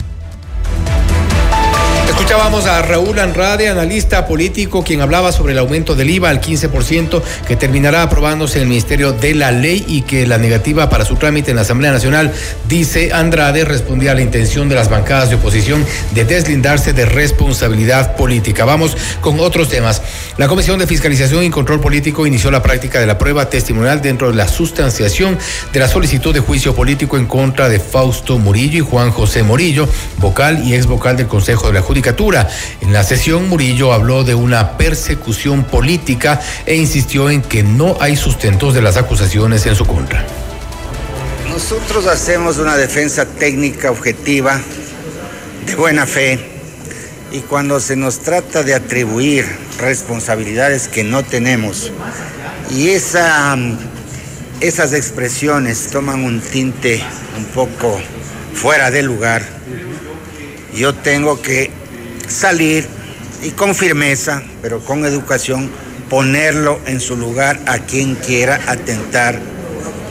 [2.12, 7.22] Escuchábamos a Raúl Anrade, analista político, quien hablaba sobre el aumento del IVA al 15%
[7.48, 11.16] que terminará aprobándose en el Ministerio de la Ley y que la negativa para su
[11.16, 12.30] trámite en la Asamblea Nacional,
[12.68, 18.14] dice Andrade, respondía a la intención de las bancadas de oposición de deslindarse de responsabilidad
[18.14, 18.66] política.
[18.66, 20.02] Vamos con otros temas.
[20.36, 24.28] La Comisión de Fiscalización y Control Político inició la práctica de la prueba testimonial dentro
[24.28, 25.38] de la sustanciación
[25.72, 29.88] de la solicitud de juicio político en contra de Fausto Murillo y Juan José Morillo,
[30.18, 32.01] vocal y ex vocal del Consejo de la Judicatura.
[32.80, 38.16] En la sesión, Murillo habló de una persecución política e insistió en que no hay
[38.16, 40.26] sustentos de las acusaciones en su contra.
[41.48, 44.60] Nosotros hacemos una defensa técnica objetiva,
[45.66, 46.40] de buena fe,
[47.30, 49.46] y cuando se nos trata de atribuir
[49.78, 51.92] responsabilidades que no tenemos,
[52.70, 53.56] y esa,
[54.60, 57.02] esas expresiones toman un tinte
[57.38, 58.00] un poco
[58.54, 59.42] fuera de lugar,
[60.74, 61.81] yo tengo que
[62.32, 62.86] salir
[63.42, 65.70] y con firmeza, pero con educación,
[66.08, 69.40] ponerlo en su lugar a quien quiera atentar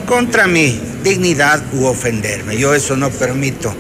[0.05, 2.57] contra mi dignidad u ofenderme.
[2.57, 3.73] Yo eso no permito.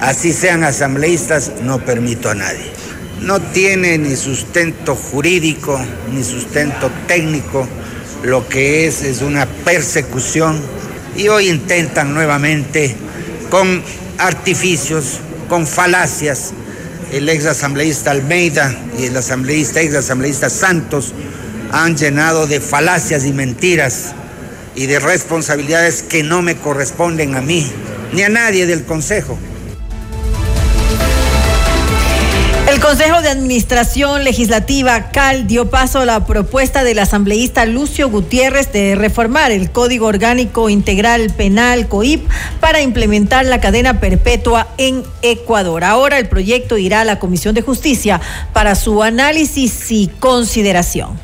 [0.00, 2.72] Así sean asambleístas, no permito a nadie.
[3.20, 5.80] No tiene ni sustento jurídico,
[6.12, 7.66] ni sustento técnico.
[8.22, 10.60] Lo que es es una persecución.
[11.16, 12.94] Y hoy intentan nuevamente
[13.50, 13.82] con
[14.18, 16.52] artificios, con falacias,
[17.12, 21.12] el ex asambleísta Almeida y el asambleísta, ex asambleísta Santos
[21.72, 24.14] han llenado de falacias y mentiras
[24.74, 27.70] y de responsabilidades que no me corresponden a mí
[28.12, 29.38] ni a nadie del Consejo.
[32.76, 38.70] El Consejo de Administración Legislativa CAL dio paso a la propuesta del asambleísta Lucio Gutiérrez
[38.70, 42.28] de reformar el Código Orgánico Integral Penal COIP
[42.60, 45.84] para implementar la cadena perpetua en Ecuador.
[45.84, 48.20] Ahora el proyecto irá a la Comisión de Justicia
[48.52, 51.18] para su análisis y consideración.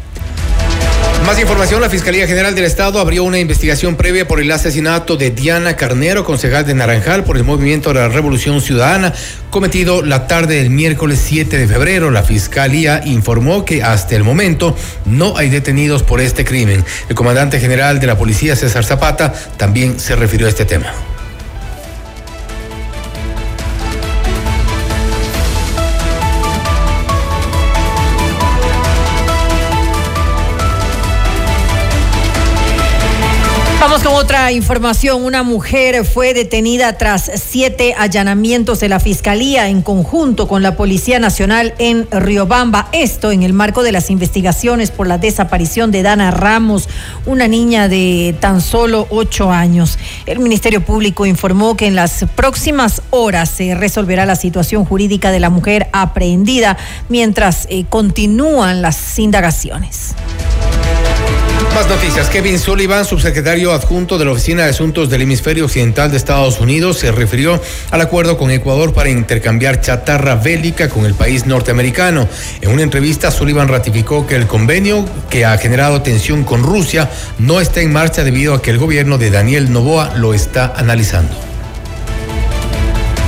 [1.26, 5.30] Más información, la Fiscalía General del Estado abrió una investigación previa por el asesinato de
[5.30, 9.14] Diana Carnero, concejal de Naranjal, por el movimiento de la Revolución Ciudadana,
[9.48, 12.10] cometido la tarde del miércoles 7 de febrero.
[12.10, 16.84] La Fiscalía informó que hasta el momento no hay detenidos por este crimen.
[17.08, 20.92] El comandante general de la Policía, César Zapata, también se refirió a este tema.
[33.92, 35.22] Vamos con otra información.
[35.22, 41.18] Una mujer fue detenida tras siete allanamientos de la Fiscalía en conjunto con la Policía
[41.18, 42.88] Nacional en Riobamba.
[42.92, 46.88] Esto en el marco de las investigaciones por la desaparición de Dana Ramos,
[47.26, 49.98] una niña de tan solo ocho años.
[50.24, 55.40] El Ministerio Público informó que en las próximas horas se resolverá la situación jurídica de
[55.40, 56.78] la mujer aprehendida
[57.10, 60.14] mientras eh, continúan las indagaciones.
[61.74, 62.28] Más noticias.
[62.28, 66.98] Kevin Sullivan, subsecretario adjunto de la Oficina de Asuntos del Hemisferio Occidental de Estados Unidos,
[66.98, 67.58] se refirió
[67.90, 72.28] al acuerdo con Ecuador para intercambiar chatarra bélica con el país norteamericano.
[72.60, 77.08] En una entrevista, Sullivan ratificó que el convenio que ha generado tensión con Rusia
[77.38, 81.34] no está en marcha debido a que el gobierno de Daniel Novoa lo está analizando.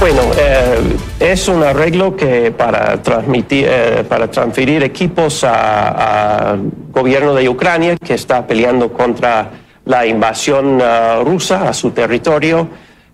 [0.01, 0.80] Bueno, eh,
[1.18, 8.14] es un arreglo que para transmitir, eh, para transferir equipos al gobierno de Ucrania que
[8.14, 9.51] está peleando contra
[9.84, 12.68] la invasión uh, rusa a su territorio.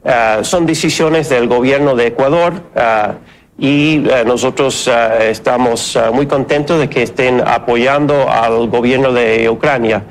[0.05, 3.15] Uh, son decisiones del gobierno de Ecuador uh,
[3.59, 4.89] y nosotros
[5.21, 10.03] estamos muy contentos de que estén apoyando al gobierno de Ucrania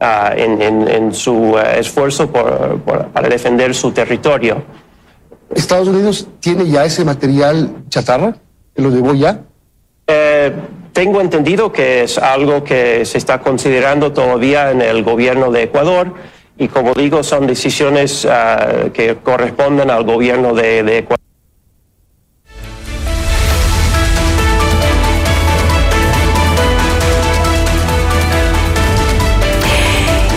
[0.00, 4.64] en, su esfuerzo por, por, para defender su territorio.
[5.54, 8.34] ¿Estados Unidos tiene ya ese material chatarra?
[8.74, 9.45] ¿Lo llevó ya?
[10.96, 16.14] Tengo entendido que es algo que se está considerando todavía en el gobierno de Ecuador
[16.56, 21.20] y como digo, son decisiones uh, que corresponden al gobierno de, de Ecuador.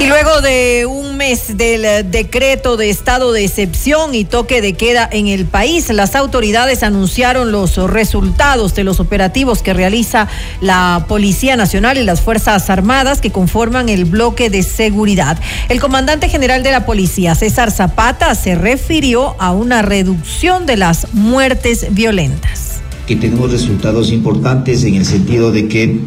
[0.01, 0.98] Y luego de un
[1.29, 6.15] del eh, decreto de estado de excepción y toque de queda en el país, las
[6.15, 10.27] autoridades anunciaron los resultados de los operativos que realiza
[10.59, 15.37] la Policía Nacional y las Fuerzas Armadas que conforman el bloque de seguridad.
[15.69, 21.13] El comandante general de la policía, César Zapata, se refirió a una reducción de las
[21.13, 22.81] muertes violentas.
[23.05, 25.99] Que tenemos resultados importantes en el sentido de que,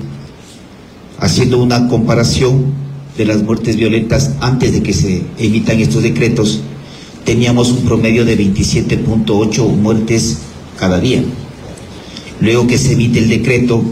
[1.20, 2.81] haciendo una comparación,
[3.16, 6.60] de las muertes violentas antes de que se emitan estos decretos,
[7.24, 10.38] teníamos un promedio de 27.8 muertes
[10.78, 11.22] cada día.
[12.40, 13.82] Luego que se emite el decreto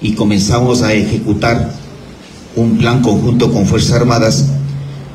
[0.00, 1.74] y comenzamos a ejecutar
[2.56, 4.48] un plan conjunto con Fuerzas Armadas,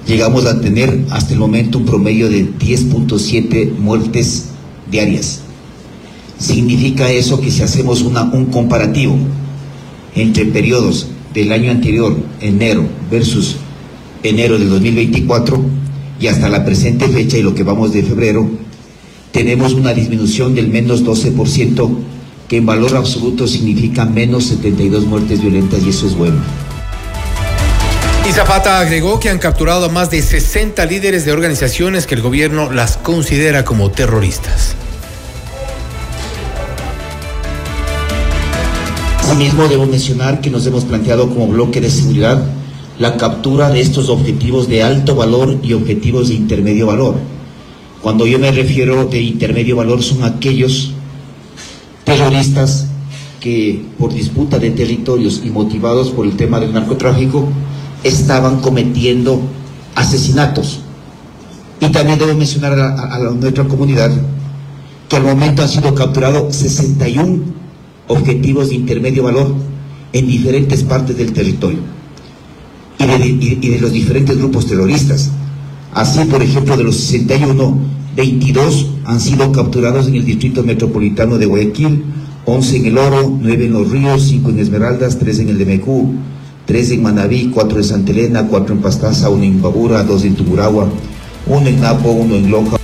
[0.05, 4.49] llegamos a tener hasta el momento un promedio de 10.7 muertes
[4.89, 5.41] diarias.
[6.39, 9.17] Significa eso que si hacemos una, un comparativo
[10.15, 11.07] entre periodos
[11.37, 13.57] del año anterior, enero, versus
[14.23, 15.63] enero del 2024,
[16.19, 18.49] y hasta la presente fecha y lo que vamos de febrero,
[19.31, 21.95] tenemos una disminución del menos 12%,
[22.47, 26.37] que en valor absoluto significa menos 72 muertes violentas y eso es bueno.
[28.27, 32.21] Y Zapata agregó que han capturado a más de 60 líderes de organizaciones que el
[32.21, 34.75] gobierno las considera como terroristas.
[39.27, 42.41] Asimismo, debo mencionar que nos hemos planteado como bloque de seguridad
[42.97, 47.15] la captura de estos objetivos de alto valor y objetivos de intermedio valor.
[48.01, 50.93] Cuando yo me refiero de intermedio valor son aquellos
[52.05, 52.87] terroristas
[53.41, 57.49] que por disputa de territorios y motivados por el tema del narcotráfico
[58.05, 59.41] estaban cometiendo
[59.93, 60.79] asesinatos.
[61.81, 64.09] Y también debo mencionar a, nuestra comunidad
[65.09, 67.66] que al momento han sido capturados 61
[68.07, 69.53] objetivos de intermedio valor
[70.13, 71.79] en diferentes partes del territorio
[72.99, 75.31] y de, y, de, los diferentes grupos terroristas.
[75.93, 77.77] Así, por ejemplo, de los 61,
[78.15, 82.03] 22 han sido capturados en el distrito metropolitano de Guayaquil,
[82.45, 86.13] 11 en el Oro, 9 en Los Ríos, 5 en Esmeraldas, 3 en el Demecú,
[86.65, 90.35] 3 en Manabí, 4 en Santa Elena, 4 en Pastaza, 1 en Babura, 2 en
[90.35, 90.87] Tungurahua,
[91.45, 92.76] 1 en Napo, 1 en Loja.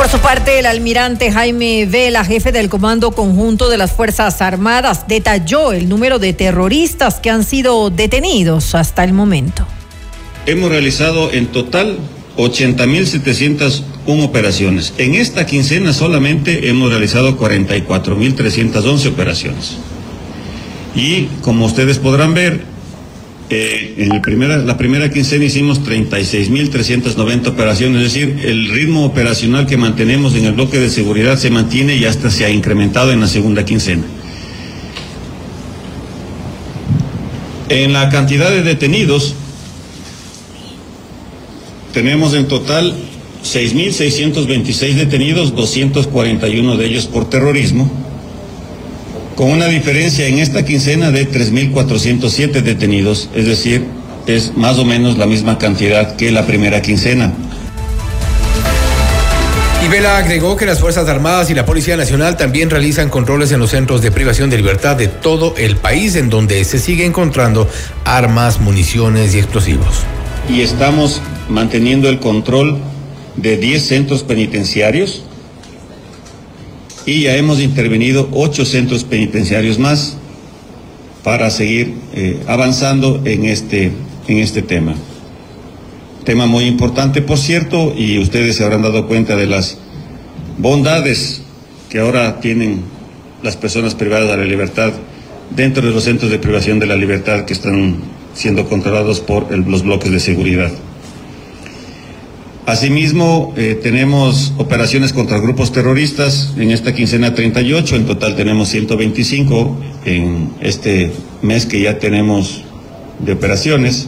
[0.00, 5.06] Por su parte, el almirante Jaime Vela, jefe del Comando Conjunto de las Fuerzas Armadas,
[5.06, 9.66] detalló el número de terroristas que han sido detenidos hasta el momento.
[10.46, 11.98] Hemos realizado en total
[12.38, 14.94] 80.701 operaciones.
[14.96, 19.76] En esta quincena solamente hemos realizado 44.311 operaciones.
[20.94, 22.64] Y como ustedes podrán ver,
[23.50, 30.36] eh, en la primera quincena hicimos 36.390 operaciones, es decir, el ritmo operacional que mantenemos
[30.36, 33.64] en el bloque de seguridad se mantiene y hasta se ha incrementado en la segunda
[33.64, 34.04] quincena.
[37.68, 39.34] En la cantidad de detenidos,
[41.92, 42.94] tenemos en total
[43.44, 47.99] 6.626 detenidos, 241 de ellos por terrorismo
[49.40, 53.86] con una diferencia en esta quincena de 3.407 detenidos, es decir,
[54.26, 57.32] es más o menos la misma cantidad que la primera quincena.
[59.82, 63.60] Y Vela agregó que las Fuerzas Armadas y la Policía Nacional también realizan controles en
[63.60, 67.66] los centros de privación de libertad de todo el país, en donde se sigue encontrando
[68.04, 70.02] armas, municiones y explosivos.
[70.50, 72.76] Y estamos manteniendo el control
[73.36, 75.24] de 10 centros penitenciarios,
[77.06, 80.16] y ya hemos intervenido ocho centros penitenciarios más
[81.22, 83.92] para seguir eh, avanzando en este,
[84.28, 84.94] en este tema.
[86.24, 89.78] Tema muy importante, por cierto, y ustedes se habrán dado cuenta de las
[90.58, 91.42] bondades
[91.88, 92.82] que ahora tienen
[93.42, 94.92] las personas privadas de la libertad
[95.54, 97.96] dentro de los centros de privación de la libertad que están
[98.34, 100.70] siendo controlados por los bloques de seguridad.
[102.70, 109.76] Asimismo, eh, tenemos operaciones contra grupos terroristas en esta quincena 38, en total tenemos 125
[110.04, 111.10] en este
[111.42, 112.62] mes que ya tenemos
[113.18, 114.06] de operaciones.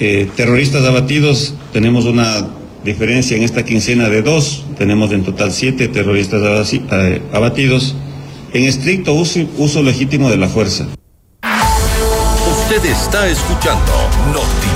[0.00, 2.48] Eh, terroristas abatidos, tenemos una
[2.82, 7.94] diferencia en esta quincena de dos, tenemos en total siete terroristas eh, abatidos
[8.54, 10.86] en estricto uso, uso legítimo de la fuerza.
[11.42, 13.92] Usted está escuchando
[14.32, 14.75] Notimundo.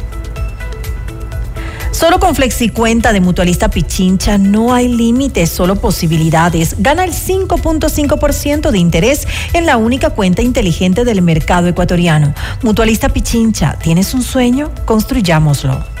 [2.01, 6.77] Solo con FlexiCuenta de Mutualista Pichincha no hay límites, solo posibilidades.
[6.79, 12.33] Gana el 5.5% de interés en la única cuenta inteligente del mercado ecuatoriano.
[12.63, 14.71] Mutualista Pichincha, ¿tienes un sueño?
[14.85, 16.00] Construyámoslo.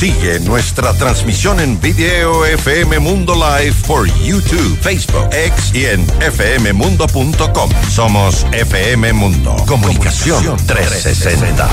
[0.00, 7.70] Sigue nuestra transmisión en video FM Mundo Live por YouTube, Facebook, X y en fmmundo.com.
[7.90, 9.54] Somos FM Mundo.
[9.68, 11.68] Comunicación 360.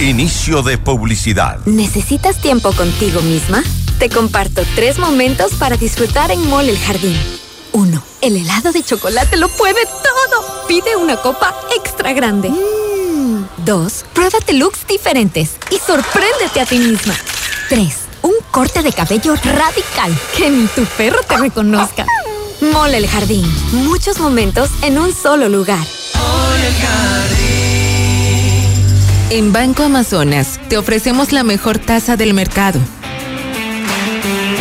[0.00, 1.58] Inicio de publicidad.
[1.66, 3.62] ¿Necesitas tiempo contigo misma?
[3.98, 7.20] Te comparto tres momentos para disfrutar en Mall El Jardín.
[7.72, 8.02] 1.
[8.22, 10.66] El helado de chocolate lo puede todo.
[10.66, 12.50] Pide una copa extra grande.
[13.66, 14.04] 2.
[14.14, 17.12] Pruébate looks diferentes y sorpréndete a ti misma.
[17.68, 17.94] 3.
[18.22, 22.06] Un corte de cabello radical que ni tu perro te reconozca.
[22.60, 23.44] Mole el Jardín.
[23.72, 25.84] Muchos momentos en un solo lugar.
[29.30, 32.78] En Banco Amazonas te ofrecemos la mejor tasa del mercado.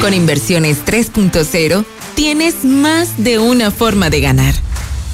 [0.01, 1.85] Con inversiones 3.0
[2.15, 4.53] tienes más de una forma de ganar.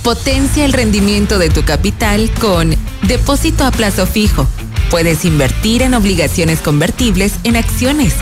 [0.04, 4.48] Potencia el rendimiento de tu capital con depósito a plazo fijo.
[4.92, 8.14] Puedes invertir en obligaciones convertibles en acciones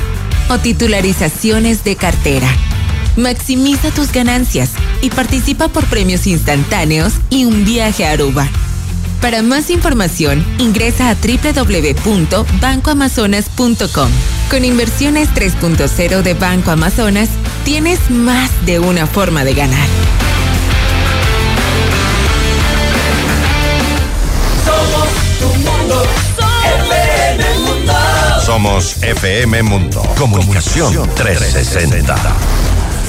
[0.50, 2.48] o titularizaciones de cartera.
[3.18, 4.70] Maximiza tus ganancias
[5.02, 8.48] y participa por premios instantáneos y un viaje a Aruba.
[9.20, 14.12] Para más información, ingresa a www.bancoamazonas.com.
[14.52, 17.30] Con inversiones 3.0 de Banco Amazonas,
[17.66, 19.88] tienes más de una forma de ganar.
[24.64, 25.08] Somos
[25.40, 26.29] tu mundo.
[28.60, 29.00] FM Mundo.
[29.02, 30.02] Somos FM Mundo.
[30.18, 32.16] Comunicación 360.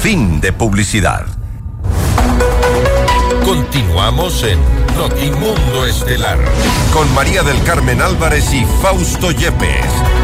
[0.01, 1.25] Fin de publicidad.
[3.43, 4.59] Continuamos en
[4.95, 6.39] Notimundo Estelar
[6.93, 10.20] con María del Carmen Álvarez y Fausto Yepes.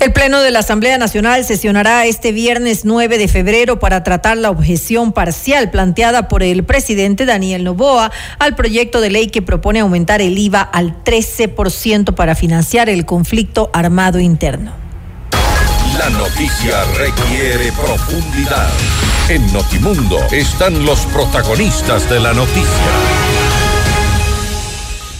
[0.00, 4.48] El Pleno de la Asamblea Nacional sesionará este viernes 9 de febrero para tratar la
[4.48, 10.22] objeción parcial planteada por el presidente Daniel Novoa al proyecto de ley que propone aumentar
[10.22, 14.72] el IVA al 13% para financiar el conflicto armado interno.
[15.98, 18.70] La noticia requiere profundidad.
[19.28, 23.19] En Notimundo están los protagonistas de la noticia.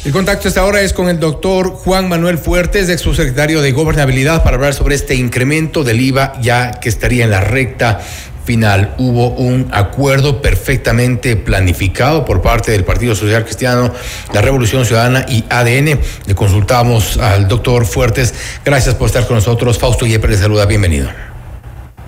[0.02, 4.42] El contacto hasta ahora es con el doctor Juan Manuel Fuertes, ex subsecretario de Gobernabilidad,
[4.42, 8.00] para hablar sobre este incremento del IVA ya que estaría en la recta
[8.46, 8.94] final.
[8.96, 13.92] Hubo un acuerdo perfectamente planificado por parte del Partido Social Cristiano,
[14.32, 16.00] la Revolución Ciudadana y ADN.
[16.26, 18.32] Le consultamos al doctor Fuertes.
[18.64, 19.78] Gracias por estar con nosotros.
[19.78, 20.64] Fausto Yepes le saluda.
[20.64, 21.10] Bienvenido.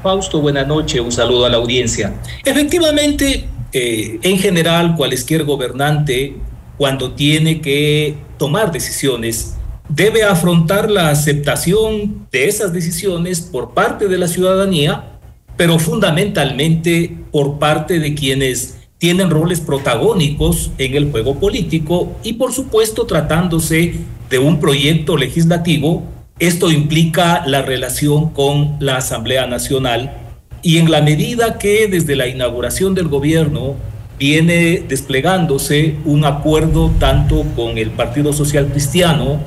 [0.03, 2.15] Fausto, buena noche, un saludo a la audiencia.
[2.43, 6.37] Efectivamente, eh, en general, cualquier gobernante,
[6.83, 9.55] cuando tiene que tomar decisiones,
[9.89, 15.21] debe afrontar la aceptación de esas decisiones por parte de la ciudadanía,
[15.57, 22.53] pero fundamentalmente por parte de quienes tienen roles protagónicos en el juego político y por
[22.53, 23.95] supuesto tratándose
[24.29, 26.03] de un proyecto legislativo,
[26.41, 30.17] esto implica la relación con la Asamblea Nacional
[30.63, 33.77] y en la medida que desde la inauguración del gobierno
[34.23, 39.41] viene desplegándose un acuerdo tanto con el Partido Social Cristiano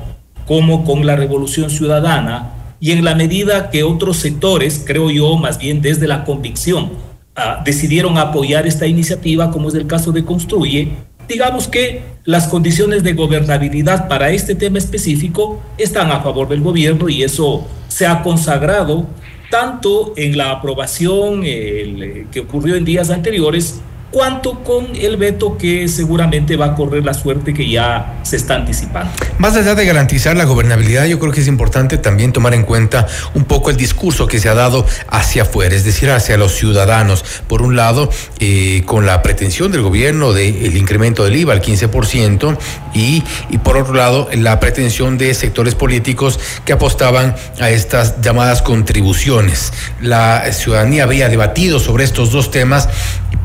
[0.46, 5.56] como con la Revolución Ciudadana, y en la medida que otros sectores, creo yo, más
[5.56, 6.90] bien desde la convicción,
[7.36, 10.90] ah, decidieron apoyar esta iniciativa, como es el caso de Construye,
[11.26, 17.08] digamos que las condiciones de gobernabilidad para este tema específico están a favor del gobierno
[17.08, 19.06] y eso se ha consagrado
[19.50, 23.80] tanto en la aprobación eh, que ocurrió en días anteriores
[24.16, 28.54] cuanto con el veto que seguramente va a correr la suerte que ya se está
[28.54, 29.12] anticipando.
[29.36, 33.06] Más allá de garantizar la gobernabilidad, yo creo que es importante también tomar en cuenta
[33.34, 37.26] un poco el discurso que se ha dado hacia afuera, es decir, hacia los ciudadanos.
[37.46, 38.08] Por un lado,
[38.40, 42.56] eh, con la pretensión del gobierno del incremento del IVA al 15%
[42.94, 48.62] y, y por otro lado, la pretensión de sectores políticos que apostaban a estas llamadas
[48.62, 49.74] contribuciones.
[50.00, 52.88] La ciudadanía había debatido sobre estos dos temas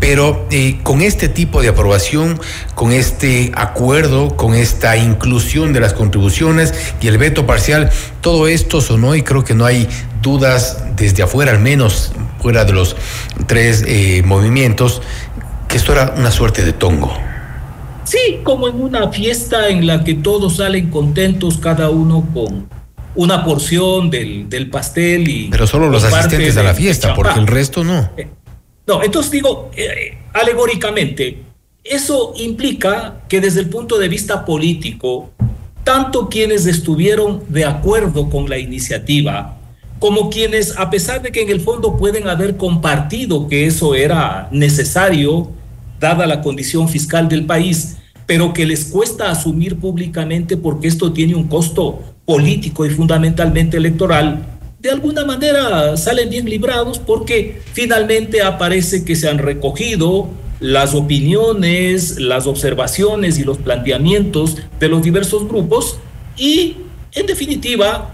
[0.02, 2.40] pero eh, con este tipo de aprobación,
[2.76, 7.90] con este acuerdo, con esta inclusión de las contribuciones y el veto parcial,
[8.22, 9.88] todo esto sonó y creo que no hay
[10.22, 12.96] dudas desde afuera, al menos fuera de los
[13.48, 15.02] tres eh, movimientos,
[15.68, 17.12] que esto era una suerte de tongo.
[18.04, 22.68] Sí, como en una fiesta en la que todos salen contentos, cada uno con
[23.16, 25.48] una porción del, pastel y...
[25.50, 28.10] Pero solo los asistentes a la fiesta, porque el resto no.
[28.82, 31.38] Eh, no, entonces digo, eh, alegóricamente,
[31.84, 35.32] eso implica que desde el punto de vista político,
[35.84, 39.58] tanto quienes estuvieron de acuerdo con la iniciativa,
[40.00, 44.48] como quienes, a pesar de que en el fondo pueden haber compartido que eso era
[44.52, 45.52] necesario,
[46.00, 51.36] dada la condición fiscal del país, pero que les cuesta asumir públicamente porque esto tiene
[51.36, 54.44] un costo político y fundamentalmente electoral,
[54.82, 60.28] de alguna manera salen bien librados porque finalmente aparece que se han recogido
[60.60, 66.00] las opiniones, las observaciones y los planteamientos de los diversos grupos
[66.36, 66.78] y
[67.14, 68.10] en definitiva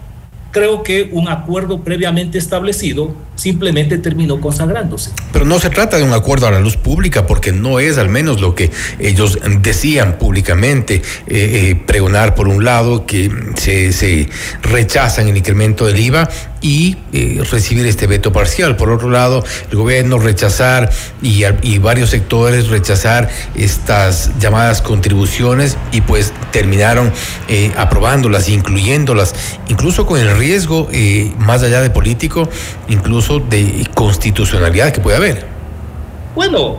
[0.51, 5.11] creo que un acuerdo previamente establecido simplemente terminó consagrándose.
[5.31, 8.09] Pero no se trata de un acuerdo a la luz pública, porque no es al
[8.09, 14.27] menos lo que ellos decían públicamente, eh, eh, pregonar por un lado que se,
[14.63, 16.29] rechazan el incremento del IVA
[16.61, 18.75] y eh, recibir este veto parcial.
[18.75, 20.89] Por otro lado, el gobierno rechazar
[21.21, 27.13] y, y varios sectores rechazar estas llamadas contribuciones y pues terminaron
[27.77, 29.35] aprobándolas, incluyéndolas,
[29.67, 30.89] incluso con el riesgo,
[31.37, 32.49] más allá de político,
[32.87, 35.45] incluso de constitucionalidad que puede haber.
[36.33, 36.77] Bueno,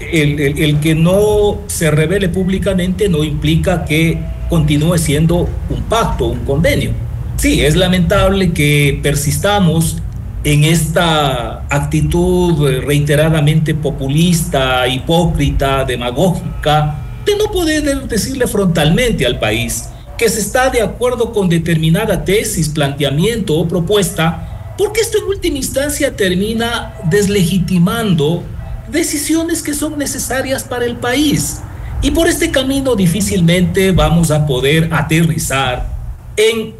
[0.00, 6.92] el, que no se revele públicamente no implica que continúe siendo un pacto, un convenio.
[7.36, 9.98] Sí, es lamentable que persistamos
[10.42, 16.96] en esta actitud reiteradamente populista, hipócrita, demagógica,
[17.26, 22.68] de no poder decirle frontalmente al país que se está de acuerdo con determinada tesis,
[22.68, 24.49] planteamiento o propuesta
[24.80, 28.42] porque esto en última instancia termina deslegitimando
[28.90, 31.60] decisiones que son necesarias para el país.
[32.00, 35.86] Y por este camino difícilmente vamos a poder aterrizar
[36.34, 36.76] en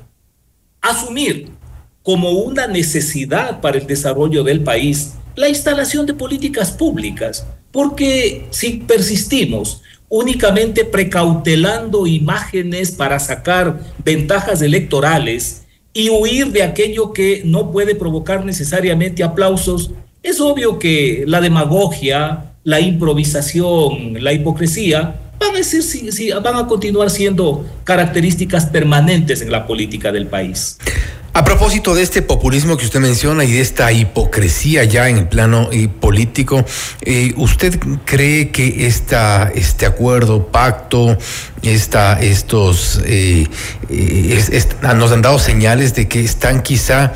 [0.80, 1.50] asumir
[2.02, 8.78] como una necesidad para el desarrollo del país la instalación de políticas públicas, porque si
[8.78, 15.66] persistimos únicamente precautelando imágenes para sacar ventajas electorales,
[16.00, 19.90] y huir de aquello que no puede provocar necesariamente aplausos,
[20.22, 25.82] es obvio que la demagogia, la improvisación, la hipocresía van a, ser,
[26.42, 30.78] van a continuar siendo características permanentes en la política del país.
[31.32, 35.28] A propósito de este populismo que usted menciona y de esta hipocresía ya en el
[35.28, 36.64] plano eh, político,
[37.02, 41.16] eh, ¿usted cree que esta, este acuerdo, pacto,
[41.62, 43.46] esta, estos eh,
[44.82, 47.12] nos han dado señales de que están quizá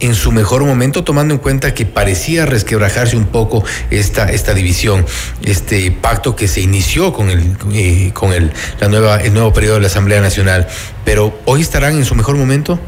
[0.00, 5.06] en su mejor momento, tomando en cuenta que parecía resquebrajarse un poco esta, esta división,
[5.42, 7.56] este pacto que se inició con el,
[8.12, 10.68] con el, la nueva, el nuevo periodo de la Asamblea Nacional,
[11.06, 12.78] pero hoy estarán en su mejor momento?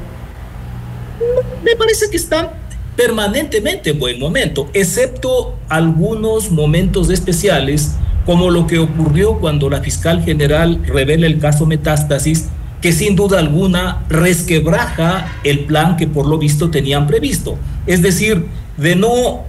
[1.65, 2.51] Me parece que están
[2.97, 7.93] permanentemente en buen momento, excepto algunos momentos especiales,
[8.27, 12.49] como lo que ocurrió cuando la fiscal general revela el caso Metástasis,
[12.81, 17.59] que sin duda alguna resquebraja el plan que por lo visto tenían previsto.
[17.87, 18.47] Es decir,
[18.77, 19.45] de no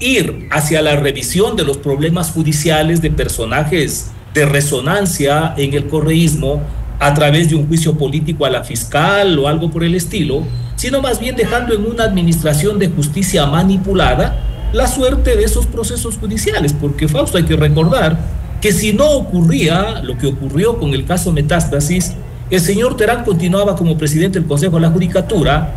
[0.00, 6.62] ir hacia la revisión de los problemas judiciales de personajes de resonancia en el correísmo
[6.98, 10.42] a través de un juicio político a la fiscal o algo por el estilo,
[10.76, 14.36] sino más bien dejando en una administración de justicia manipulada
[14.72, 18.18] la suerte de esos procesos judiciales, porque Fausto hay que recordar
[18.60, 22.14] que si no ocurría lo que ocurrió con el caso Metástasis,
[22.50, 25.74] el señor Terán continuaba como presidente del Consejo de la Judicatura,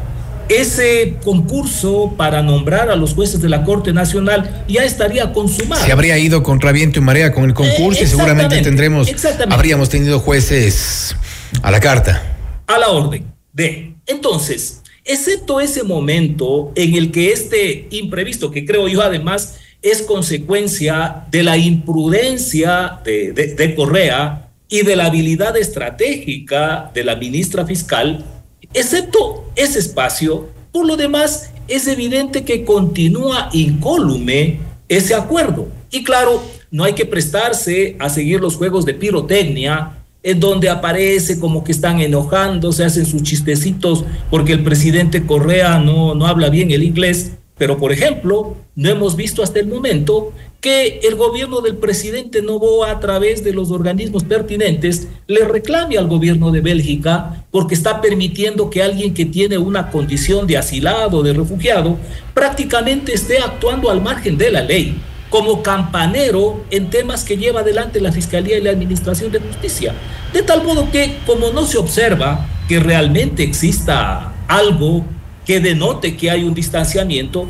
[0.50, 5.86] ese concurso para nombrar a los jueces de la Corte Nacional ya estaría consumado.
[5.86, 9.10] Se habría ido contra viento y marea con el concurso y seguramente tendremos,
[9.50, 11.16] habríamos tenido jueces
[11.62, 12.22] a la carta.
[12.68, 13.94] A la orden de.
[14.08, 21.26] Entonces, excepto ese momento en el que este imprevisto, que creo yo además es consecuencia
[21.30, 28.26] de la imprudencia de, de Correa y de la habilidad estratégica de la ministra fiscal,
[28.74, 35.68] excepto ese espacio, por lo demás es evidente que continúa incólume ese acuerdo.
[35.92, 36.42] Y claro,
[36.72, 41.72] no hay que prestarse a seguir los juegos de pirotecnia en donde aparece como que
[41.72, 46.84] están enojando, se hacen sus chistecitos porque el presidente Correa no, no habla bien el
[46.84, 47.34] inglés.
[47.60, 50.32] Pero, por ejemplo, no hemos visto hasta el momento
[50.62, 56.08] que el gobierno del presidente Novoa, a través de los organismos pertinentes, le reclame al
[56.08, 61.34] gobierno de Bélgica porque está permitiendo que alguien que tiene una condición de asilado, de
[61.34, 61.98] refugiado,
[62.34, 64.98] prácticamente esté actuando al margen de la ley
[65.30, 69.94] como campanero en temas que lleva adelante la Fiscalía y la Administración de Justicia.
[70.34, 75.06] De tal modo que, como no se observa que realmente exista algo
[75.50, 77.48] que denote que hay un distanciamiento,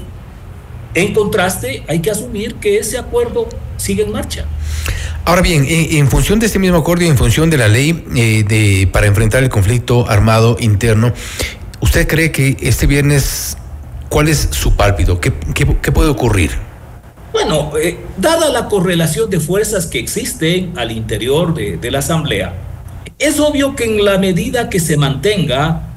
[0.93, 4.45] en contraste, hay que asumir que ese acuerdo sigue en marcha.
[5.26, 8.45] Ahora bien, en, función de este mismo acuerdo y en función de la ley eh,
[8.47, 11.12] de, para enfrentar el conflicto armado interno,
[11.82, 13.58] ¿usted cree que este viernes,
[14.08, 15.20] cuál es su pálpito?
[15.20, 16.52] ¿Qué, qué puede ocurrir?
[17.34, 22.54] Bueno, eh, dada la correlación de fuerzas que existen al interior de, de la Asamblea,
[23.18, 25.89] es obvio que en la medida que se mantenga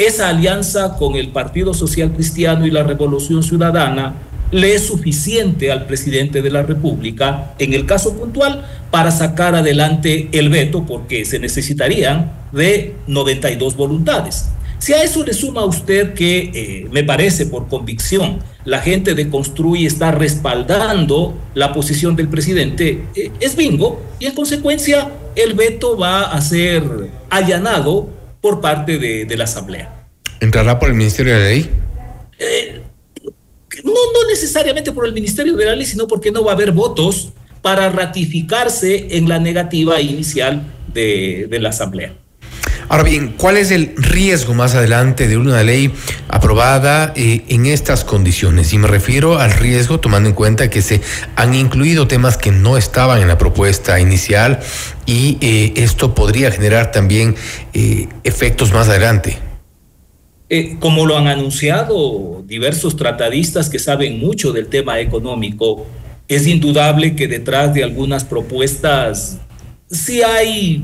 [0.00, 4.14] esa alianza con el Partido Social Cristiano y la Revolución Ciudadana,
[4.50, 10.28] le es suficiente al presidente de la República, en el caso puntual, para sacar adelante
[10.32, 14.48] el veto, porque se necesitarían de 92 voluntades.
[14.78, 19.28] Si a eso le suma usted que, eh, me parece por convicción, la gente de
[19.28, 25.98] Construye está respaldando la posición del presidente, eh, es bingo, y en consecuencia el veto
[25.98, 26.82] va a ser
[27.28, 30.06] allanado por parte de, la Asamblea.
[30.40, 31.70] ¿Entrará por el Ministerio de la Ley?
[32.38, 32.80] Eh,
[33.84, 36.72] no, no necesariamente por el Ministerio de la Ley, sino porque no va a haber
[36.72, 37.32] votos
[37.62, 40.62] para ratificarse en la negativa inicial
[40.92, 42.19] de la Asamblea.
[42.90, 45.92] Ahora bien, ¿cuál es el riesgo más adelante de una ley
[46.26, 48.72] aprobada eh, en estas condiciones?
[48.72, 51.00] Y me refiero al riesgo tomando en cuenta que se
[51.36, 54.58] han incluido temas que no estaban en la propuesta inicial
[55.06, 57.36] y eh, esto podría generar también
[57.74, 59.38] eh, efectos más adelante.
[60.80, 65.86] como lo han anunciado diversos tratadistas que saben mucho del tema económico,
[66.26, 69.38] es indudable que detrás de algunas propuestas
[69.88, 70.82] sí hay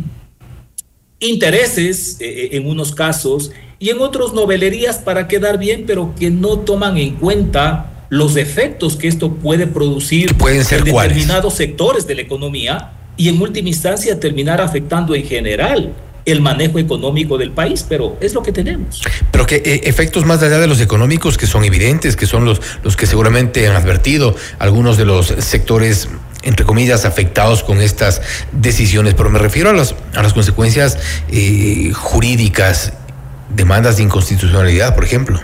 [1.20, 6.30] intereses eh, eh, en unos casos y en otros novelerías para quedar bien, pero que
[6.30, 12.06] no toman en cuenta los efectos que esto puede producir pueden ser en determinados sectores
[12.06, 15.92] de la economía y en última instancia terminar afectando en general
[16.24, 19.00] el manejo económico del país, pero es lo que tenemos.
[19.30, 22.60] Pero que eh, efectos más allá de los económicos que son evidentes, que son los,
[22.82, 26.08] los que seguramente han advertido algunos de los sectores
[26.46, 28.22] entre comillas, afectados con estas
[28.52, 30.96] decisiones, pero me refiero a, las a las consecuencias
[31.28, 32.92] eh, jurídicas,
[33.54, 35.40] demandas de inconstitucionalidad, por ejemplo.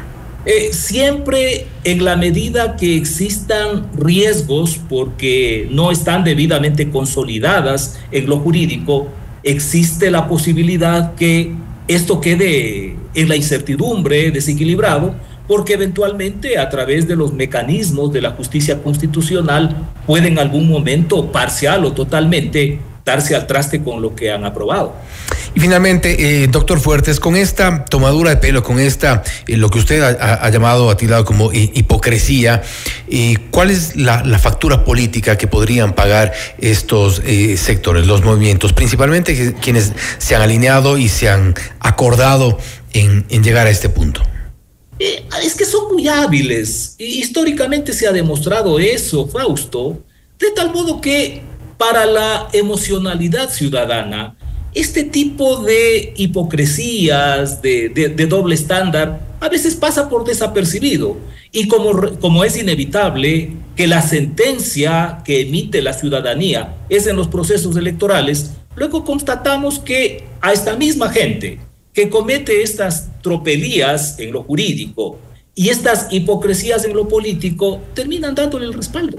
[0.46, 8.38] Eh, siempre en la medida que existan riesgos porque no están debidamente consolidadas en lo
[8.38, 9.08] jurídico,
[9.42, 11.52] existe la posibilidad que
[11.88, 15.14] esto quede en la incertidumbre, desequilibrado,
[15.46, 21.30] porque eventualmente a través de los mecanismos de la justicia constitucional puede en algún momento
[21.32, 24.94] parcial o totalmente darse al traste con lo que han aprobado.
[25.54, 29.78] Y finalmente, eh, doctor Fuertes, con esta tomadura de pelo, con esta, eh, lo que
[29.78, 32.62] usted ha, llamado a lado como hipocresía,
[33.10, 37.22] eh, ¿cuál es la, factura política que podrían pagar estos
[37.56, 42.58] sectores, los movimientos, principalmente quienes se han alineado y se han acordado
[42.92, 44.22] en llegar a este punto?
[45.04, 46.94] Eh, es que son muy hábiles.
[46.96, 50.00] históricamente se ha demostrado eso, Fausto,
[50.38, 51.42] de tal modo que
[51.76, 54.36] para la emocionalidad ciudadana,
[54.74, 57.88] este tipo de hipocresías, de,
[58.28, 61.16] doble estándar, a veces pasa por desapercibido.
[61.50, 67.76] Y como es inevitable que la sentencia que emite la ciudadanía es en los procesos
[67.76, 71.58] electorales, luego constatamos que a esta misma gente,
[71.92, 75.18] que comete estas tropelías en lo jurídico
[75.54, 79.18] Y estas hipocresías en lo político terminan dándole el respaldo.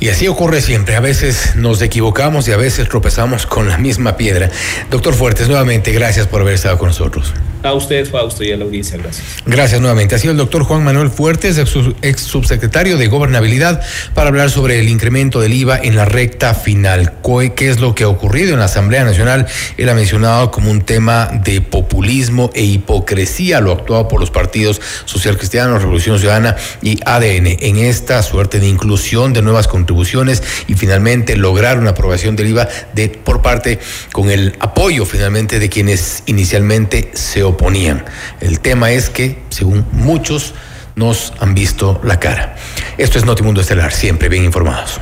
[0.00, 0.94] Y así ocurre siempre.
[0.94, 4.50] A veces nos equivocamos y a veces tropezamos con la misma piedra.
[4.90, 7.32] Doctor Fuertes, nuevamente, gracias por haber estado con nosotros.
[7.62, 9.26] A usted, Fausto, y a la audiencia, gracias.
[9.44, 10.14] Gracias nuevamente.
[10.14, 13.82] Ha sido el doctor Juan Manuel Fuertes, ex subsecretario de Gobernabilidad,
[14.14, 17.14] para hablar sobre el incremento del IVA en la recta final.
[17.56, 19.46] ¿Qué es lo que ha ocurrido en la Asamblea Nacional?
[19.76, 24.80] Él ha mencionado como un tema de populismo e hipocresía, lo actuado por los partidos
[25.04, 30.74] Social Cristiano, Revolución Ciudadana y ADN en esta suerte de inclusión de nuevas contribuciones y
[30.74, 33.78] finalmente lograr una aprobación del IVA de, por parte
[34.12, 38.04] con el apoyo finalmente de quienes inicialmente se oponían.
[38.40, 40.54] El tema es que, según muchos,
[40.94, 42.56] nos han visto la cara.
[42.96, 45.00] Esto es Notimundo Estelar, siempre bien informados.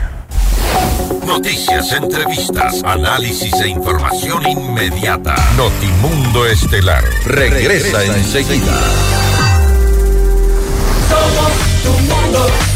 [1.26, 5.34] Noticias, entrevistas, análisis e información inmediata.
[5.56, 8.78] Notimundo Estelar regresa, enseguida.
[11.08, 12.75] Somos tu mundo, mundo.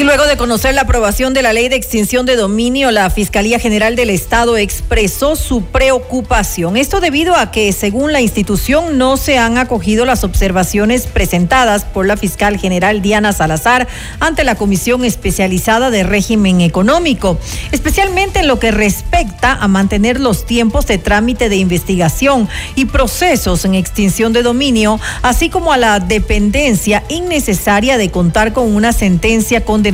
[0.00, 3.58] Y luego de conocer la aprobación de la ley de extinción de dominio, la Fiscalía
[3.58, 6.78] General del Estado expresó su preocupación.
[6.78, 12.06] Esto debido a que, según la institución, no se han acogido las observaciones presentadas por
[12.06, 13.88] la fiscal general Diana Salazar
[14.20, 17.38] ante la Comisión Especializada de Régimen Económico,
[17.70, 23.66] especialmente en lo que respecta a mantener los tiempos de trámite de investigación y procesos
[23.66, 29.62] en extinción de dominio, así como a la dependencia innecesaria de contar con una sentencia
[29.62, 29.89] condenatoria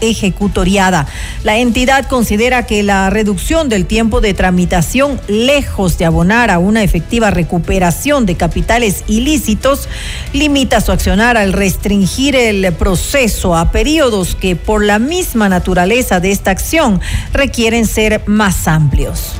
[0.00, 1.06] ejecutoriada.
[1.44, 6.82] La entidad considera que la reducción del tiempo de tramitación, lejos de abonar a una
[6.82, 9.88] efectiva recuperación de capitales ilícitos,
[10.32, 16.30] limita su accionar al restringir el proceso a periodos que por la misma naturaleza de
[16.30, 17.00] esta acción
[17.32, 19.34] requieren ser más amplios.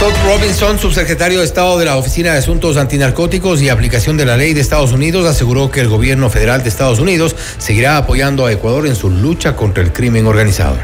[0.00, 4.38] Todd Robinson, subsecretario de Estado de la Oficina de Asuntos Antinarcóticos y Aplicación de la
[4.38, 8.52] Ley de Estados Unidos, aseguró que el gobierno federal de Estados Unidos seguirá apoyando a
[8.52, 10.76] Ecuador en su lucha contra el crimen organizado.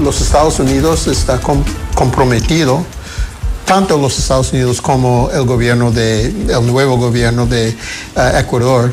[0.00, 1.40] Los Estados Unidos está
[1.96, 2.86] comprometido
[3.64, 7.74] tanto los Estados Unidos como el gobierno de el nuevo gobierno de
[8.14, 8.92] uh, Ecuador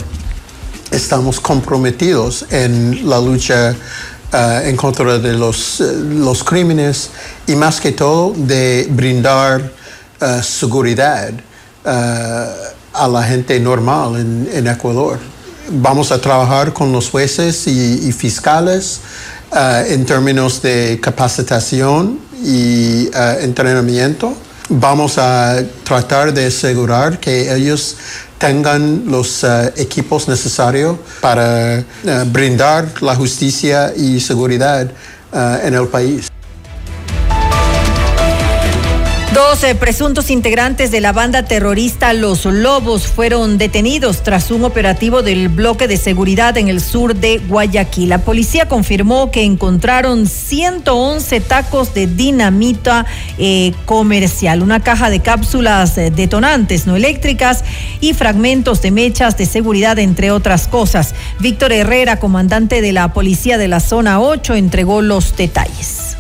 [0.89, 3.75] estamos comprometidos en la lucha
[4.33, 7.11] Uh, en contra de los, uh, los crímenes
[7.45, 11.29] y más que todo de brindar uh, seguridad
[11.85, 15.19] a la gente normal en, en, Ecuador.
[15.69, 19.01] Vamos a trabajar con los jueces y, y fiscales
[19.51, 23.09] en términos de capacitación y
[23.41, 24.33] entrenamiento.
[24.69, 27.97] Vamos a tratar de asegurar que ellos
[28.43, 34.91] tengan los uh, equipos necesarios para uh, brindar la justicia y seguridad
[35.31, 36.32] uh, en el país.
[39.33, 45.49] Dos presuntos integrantes de la banda terrorista Los Lobos fueron detenidos tras un operativo del
[45.49, 48.09] bloque de seguridad en el sur de Guayaquil.
[48.09, 53.07] La policía confirmó que encontraron 111 tacos de dinamita
[53.39, 57.63] eh, comercial, una caja de cápsulas eh, detonantes no eléctricas
[58.01, 61.15] y fragmentos de mechas de seguridad, entre otras cosas.
[61.39, 66.17] Víctor Herrera, comandante de la policía de la zona 8, entregó los detalles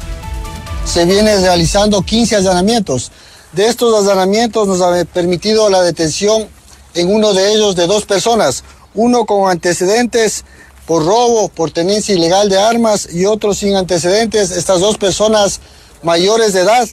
[0.85, 3.11] se vienen realizando 15 allanamientos.
[3.53, 6.47] De estos allanamientos nos ha permitido la detención
[6.93, 8.63] en uno de ellos de dos personas,
[8.93, 10.45] uno con antecedentes
[10.85, 15.61] por robo, por tenencia ilegal de armas y otro sin antecedentes, estas dos personas
[16.03, 16.87] mayores de edad.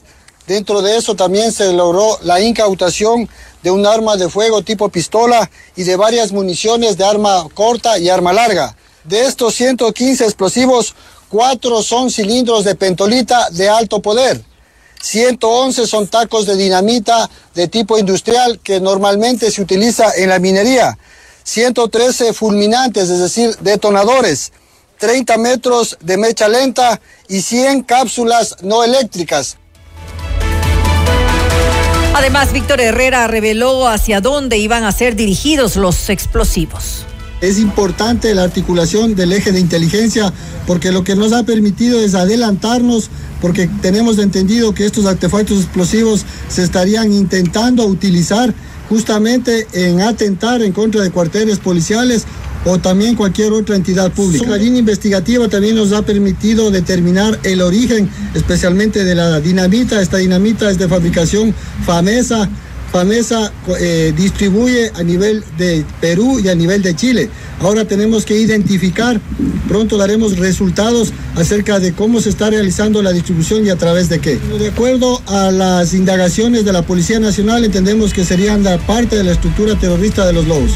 [0.47, 3.29] Dentro de eso también se logró la incautación
[3.61, 8.09] de un arma de fuego tipo pistola y de varias municiones de arma corta y
[8.09, 8.75] arma larga.
[9.03, 10.95] De estos 115 explosivos,
[11.31, 14.43] Cuatro son cilindros de pentolita de alto poder.
[15.01, 20.97] 111 son tacos de dinamita de tipo industrial que normalmente se utiliza en la minería.
[21.43, 24.51] 113 fulminantes, es decir, detonadores.
[24.99, 29.55] 30 metros de mecha lenta y 100 cápsulas no eléctricas.
[32.13, 37.05] Además, Víctor Herrera reveló hacia dónde iban a ser dirigidos los explosivos.
[37.41, 40.31] Es importante la articulación del eje de inteligencia
[40.67, 43.09] porque lo que nos ha permitido es adelantarnos
[43.41, 48.53] porque tenemos entendido que estos artefactos explosivos se estarían intentando utilizar
[48.89, 52.25] justamente en atentar en contra de cuarteles policiales
[52.63, 54.47] o también cualquier otra entidad pública.
[54.47, 59.99] La línea investigativa también nos ha permitido determinar el origen especialmente de la dinamita.
[59.99, 62.47] Esta dinamita es de fabricación FAMESA
[62.91, 67.29] FAMESA eh, distribuye a nivel de Perú y a nivel de Chile.
[67.61, 69.21] Ahora tenemos que identificar,
[69.67, 74.19] pronto daremos resultados acerca de cómo se está realizando la distribución y a través de
[74.19, 74.39] qué.
[74.59, 79.23] De acuerdo a las indagaciones de la Policía Nacional, entendemos que serían la parte de
[79.23, 80.71] la estructura terrorista de los lobos.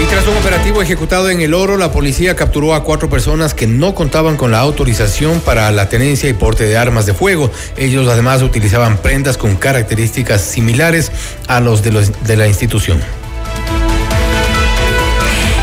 [0.00, 3.66] Y tras un operativo ejecutado en el oro, la policía capturó a cuatro personas que
[3.66, 7.50] no contaban con la autorización para la tenencia y porte de armas de fuego.
[7.76, 11.12] Ellos además utilizaban prendas con características similares
[11.48, 12.98] a los de, los, de la institución.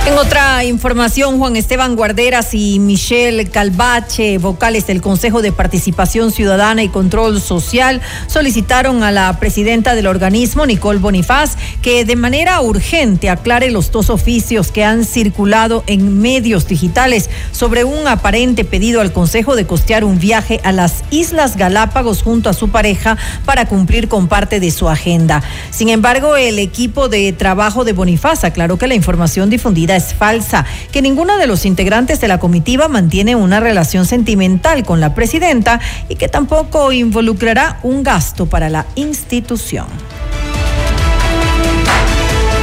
[0.07, 6.81] En otra información, Juan Esteban Guarderas y Michelle Calvache, vocales del Consejo de Participación Ciudadana
[6.81, 13.29] y Control Social, solicitaron a la presidenta del organismo, Nicole Bonifaz, que de manera urgente
[13.29, 19.11] aclare los dos oficios que han circulado en medios digitales sobre un aparente pedido al
[19.11, 24.07] Consejo de costear un viaje a las Islas Galápagos junto a su pareja para cumplir
[24.07, 25.43] con parte de su agenda.
[25.69, 30.65] Sin embargo, el equipo de trabajo de Bonifaz aclaró que la información difundida es falsa,
[30.91, 35.79] que ninguno de los integrantes de la comitiva mantiene una relación sentimental con la presidenta
[36.09, 39.87] y que tampoco involucrará un gasto para la institución.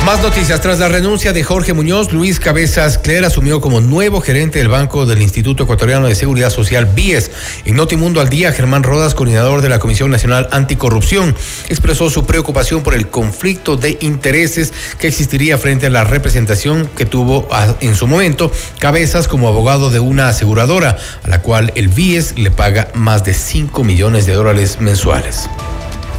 [0.04, 0.60] Más noticias.
[0.60, 5.06] Tras la renuncia de Jorge Muñoz, Luis Cabezas Cler asumió como nuevo gerente del Banco
[5.06, 7.30] del Instituto Ecuatoriano de Seguridad Social, BIES.
[7.64, 11.34] En Notimundo al Día, Germán Rodas, coordinador de la Comisión Nacional Anticorrupción,
[11.70, 17.06] expresó su preocupación por el conflicto de intereses que existiría frente a la representación que
[17.06, 17.48] tuvo
[17.80, 22.50] en su momento Cabezas como abogado de una aseguradora, a la cual el BIES le
[22.50, 25.48] paga más de 5 millones de dólares mensuales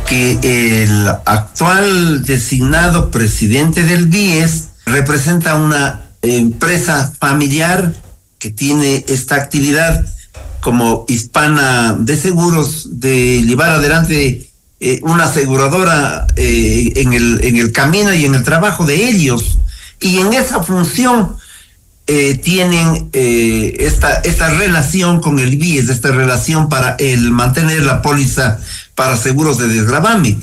[0.07, 7.93] que el actual designado presidente del BIES representa una empresa familiar
[8.39, 10.05] que tiene esta actividad
[10.61, 14.49] como hispana de seguros de llevar adelante
[14.79, 19.57] eh, una aseguradora eh, en, el, en el camino y en el trabajo de ellos.
[19.99, 21.37] Y en esa función
[22.07, 28.59] eh, tienen esta, esta relación con el BIES, esta relación para el mantener la póliza
[28.95, 30.37] para seguros de desgravame.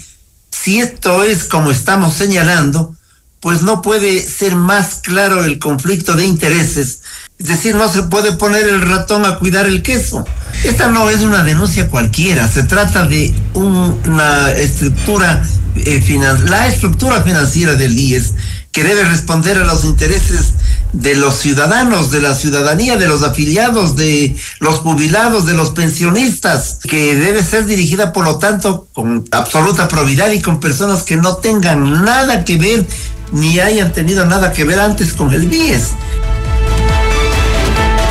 [0.51, 2.95] Si esto es como estamos señalando,
[3.41, 7.01] pues no puede ser más claro el conflicto de intereses.
[7.39, 10.25] Es decir, no se puede poner el ratón a cuidar el queso.
[10.63, 15.43] Esta no es una denuncia cualquiera, se trata de una estructura,
[15.75, 18.35] eh, la estructura financiera del IES
[18.73, 20.55] que debe responder a los intereses
[20.93, 26.79] de los ciudadanos, de la ciudadanía, de los afiliados, de los jubilados, de los pensionistas,
[26.83, 31.37] que debe ser dirigida, por lo tanto, con absoluta probidad y con personas que no
[31.37, 32.87] tengan nada que ver
[33.31, 35.91] ni hayan tenido nada que ver antes con el BIES.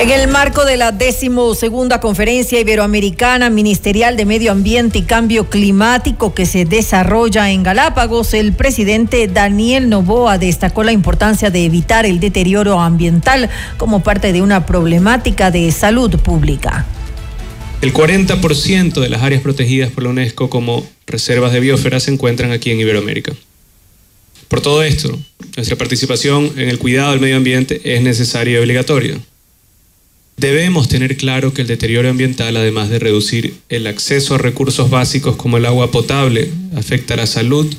[0.02, 6.34] En el marco de la decimosegunda conferencia iberoamericana ministerial de Medio Ambiente y Cambio Climático
[6.34, 12.20] que se desarrolla en Galápagos, el presidente Daniel Novoa destacó la importancia de evitar el
[12.20, 13.48] deterioro ambiental
[13.78, 16.88] como parte de una problemática de salud pública.
[17.82, 22.52] El 40% de las áreas protegidas por la UNESCO como reservas de biosfera se encuentran
[22.52, 23.34] aquí en Iberoamérica.
[24.48, 25.16] Por todo esto,
[25.56, 29.20] nuestra participación en el cuidado del medio ambiente es necesaria y obligatoria.
[30.42, 35.36] Debemos tener claro que el deterioro ambiental, además de reducir el acceso a recursos básicos
[35.36, 37.72] como el agua potable, afecta la salud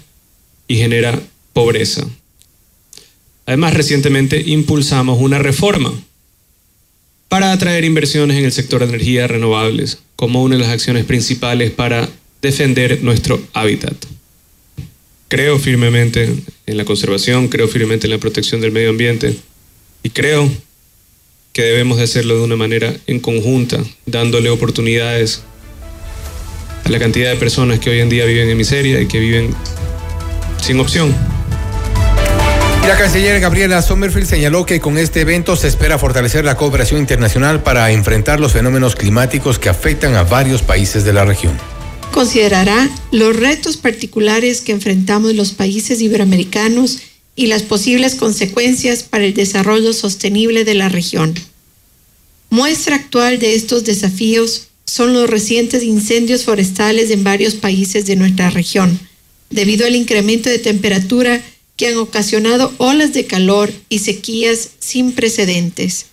[0.68, 1.20] y genera
[1.52, 2.06] pobreza.
[3.46, 5.92] Además, recientemente impulsamos una reforma
[7.28, 11.72] para atraer inversiones en el sector de energías renovables como una de las acciones principales
[11.72, 12.08] para
[12.42, 13.96] defender nuestro hábitat.
[15.26, 16.32] Creo firmemente
[16.66, 19.36] en la conservación, creo firmemente en la protección del medio ambiente
[20.04, 20.48] y creo
[21.52, 25.42] que debemos de hacerlo de una manera en conjunta, dándole oportunidades
[26.84, 29.54] a la cantidad de personas que hoy en día viven en miseria y que viven
[30.60, 31.14] sin opción.
[32.86, 37.62] La canciller Gabriela Sommerfield señaló que con este evento se espera fortalecer la cooperación internacional
[37.62, 41.56] para enfrentar los fenómenos climáticos que afectan a varios países de la región.
[42.12, 46.98] Considerará los retos particulares que enfrentamos los países iberoamericanos
[47.42, 51.34] y las posibles consecuencias para el desarrollo sostenible de la región.
[52.50, 58.50] Muestra actual de estos desafíos son los recientes incendios forestales en varios países de nuestra
[58.50, 58.96] región,
[59.50, 61.42] debido al incremento de temperatura
[61.76, 66.06] que han ocasionado olas de calor y sequías sin precedentes.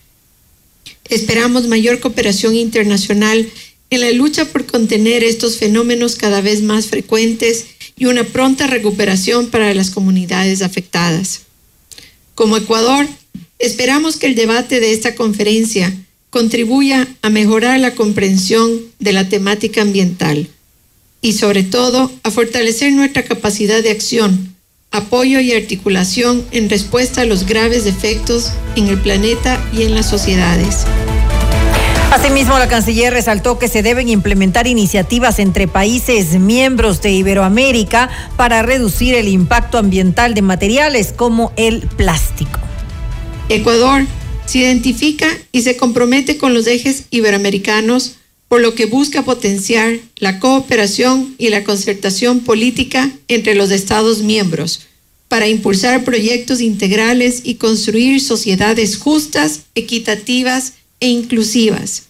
[1.10, 3.48] Esperamos mayor cooperación internacional
[3.92, 7.66] en la lucha por contener estos fenómenos cada vez más frecuentes
[8.00, 11.42] y una pronta recuperación para las comunidades afectadas.
[12.34, 13.08] Como Ecuador,
[13.60, 15.94] esperamos que el debate de esta conferencia
[16.32, 20.48] contribuya a mejorar la comprensión de la temática ambiental
[21.22, 24.56] y sobre todo a fortalecer nuestra capacidad de acción
[24.92, 30.10] apoyo y articulación en respuesta a los graves defectos en el planeta y en las
[30.10, 30.86] sociedades.
[32.12, 38.64] Asimismo, la canciller resaltó que se deben implementar iniciativas entre países miembros de Iberoamérica para
[38.64, 42.60] reducir el impacto ambiental de materiales como el plástico.
[43.48, 44.08] Ecuador
[44.48, 48.16] se identifica y se compromete con los ejes iberoamericanos
[48.48, 54.88] por lo que busca potenciar la cooperación y la concertación política entre los Estados miembros
[55.28, 62.04] para impulsar proyectos integrales y construir sociedades justas, equitativas e inclusivas.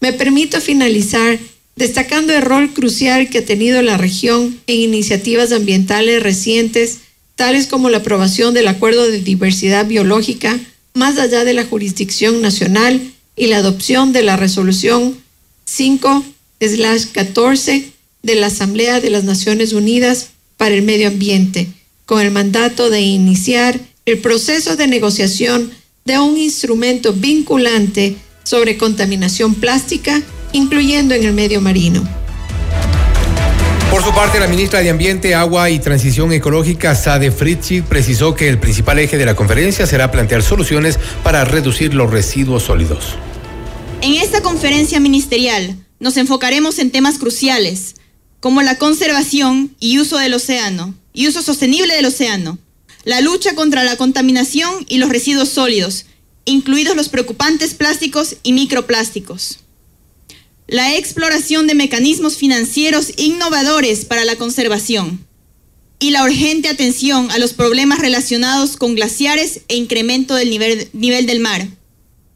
[0.00, 1.38] Me permito finalizar
[1.76, 6.98] destacando el rol crucial que ha tenido la región en iniciativas ambientales recientes,
[7.36, 10.58] tales como la aprobación del Acuerdo de Diversidad Biológica
[10.94, 15.18] más allá de la jurisdicción nacional y la adopción de la resolución
[15.68, 17.90] 5-14
[18.22, 21.66] de la Asamblea de las Naciones Unidas para el Medio Ambiente,
[22.06, 25.72] con el mandato de iniciar el proceso de negociación
[26.04, 28.14] de un instrumento vinculante
[28.44, 30.22] sobre contaminación plástica,
[30.52, 32.06] incluyendo en el medio marino.
[33.90, 38.48] Por su parte, la ministra de Ambiente, Agua y Transición Ecológica, Sade Fritzi, precisó que
[38.48, 43.14] el principal eje de la conferencia será plantear soluciones para reducir los residuos sólidos.
[44.00, 47.94] En esta conferencia ministerial nos enfocaremos en temas cruciales
[48.40, 52.58] como la conservación y uso del océano y uso sostenible del océano,
[53.04, 56.06] la lucha contra la contaminación y los residuos sólidos,
[56.44, 59.60] incluidos los preocupantes plásticos y microplásticos.
[60.66, 65.26] La exploración de mecanismos financieros innovadores para la conservación
[65.98, 71.40] y la urgente atención a los problemas relacionados con glaciares e incremento del nivel, del
[71.40, 71.68] mar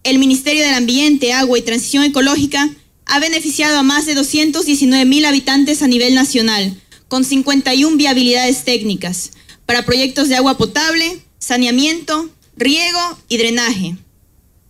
[0.09, 2.70] el Ministerio del Ambiente, Agua y Transición Ecológica
[3.05, 6.74] ha beneficiado a más de 219 mil habitantes a nivel nacional,
[7.09, 9.32] con 51 viabilidades técnicas,
[9.66, 13.97] para proyectos de agua potable, saneamiento, riego y drenaje.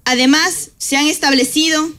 [0.05, 1.91] Además, se han establecido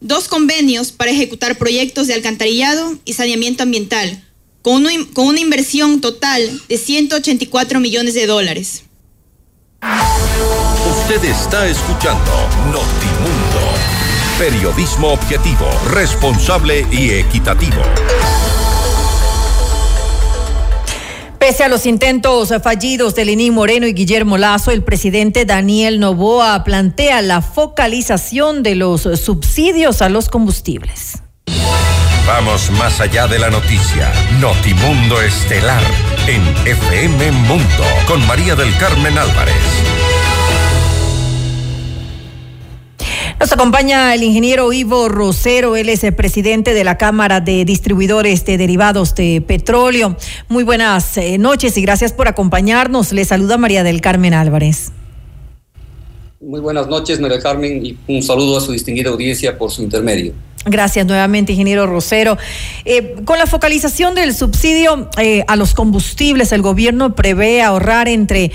[0.00, 4.22] dos convenios para ejecutar proyectos de alcantarillado y saneamiento ambiental,
[4.62, 8.82] con una, con una inversión total de 184 millones de dólares.
[11.00, 12.32] Usted está escuchando
[12.66, 13.46] Notimundo.
[14.38, 17.82] Periodismo objetivo, responsable y equitativo.
[21.38, 26.64] Pese a los intentos fallidos de Lenín Moreno y Guillermo Lazo, el presidente Daniel Novoa
[26.64, 31.18] plantea la focalización de los subsidios a los combustibles.
[32.26, 34.12] Vamos más allá de la noticia.
[34.40, 35.82] Notimundo Estelar
[36.26, 39.54] en FM Mundo con María del Carmen Álvarez.
[43.38, 48.46] Nos acompaña el ingeniero Ivo Rosero, él es el presidente de la Cámara de Distribuidores
[48.46, 50.16] de Derivados de Petróleo.
[50.48, 53.12] Muy buenas eh, noches y gracias por acompañarnos.
[53.12, 54.90] Le saluda María del Carmen Álvarez.
[56.40, 60.32] Muy buenas noches, María Carmen, y un saludo a su distinguida audiencia por su intermedio.
[60.68, 62.36] Gracias nuevamente, ingeniero Rosero.
[62.84, 68.50] Eh, con la focalización del subsidio eh, a los combustibles, el gobierno prevé ahorrar entre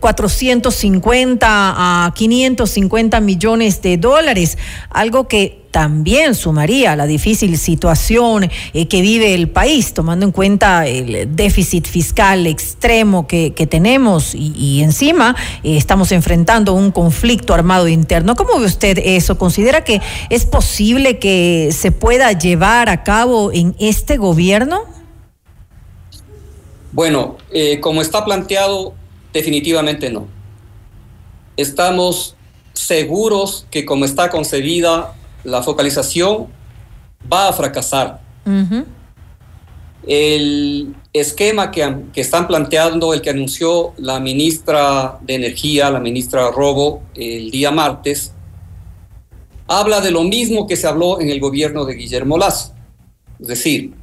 [0.00, 4.58] 450 eh, a 550 millones de dólares,
[4.90, 10.86] algo que también sumaría la difícil situación eh, que vive el país, tomando en cuenta
[10.86, 15.34] el déficit fiscal extremo que, tenemos y, encima
[15.64, 18.36] eh, estamos enfrentando un conflicto armado interno.
[18.36, 19.38] ¿Cómo ve usted eso?
[19.38, 24.82] ¿Considera que es posible que se pueda llevar a cabo en este gobierno?
[26.92, 28.92] Bueno, eh, como está planteado,
[29.32, 30.28] definitivamente no.
[31.56, 32.36] Estamos
[32.74, 36.48] seguros que como está concebida la focalización
[37.30, 38.20] va a fracasar.
[40.04, 46.50] El esquema que, que, están planteando, el que anunció la ministra de Energía, la ministra
[46.50, 48.32] Robo, el día martes,
[49.68, 52.74] habla de lo mismo que se habló en el gobierno de Guillermo Lazo.
[53.40, 53.94] Es decir,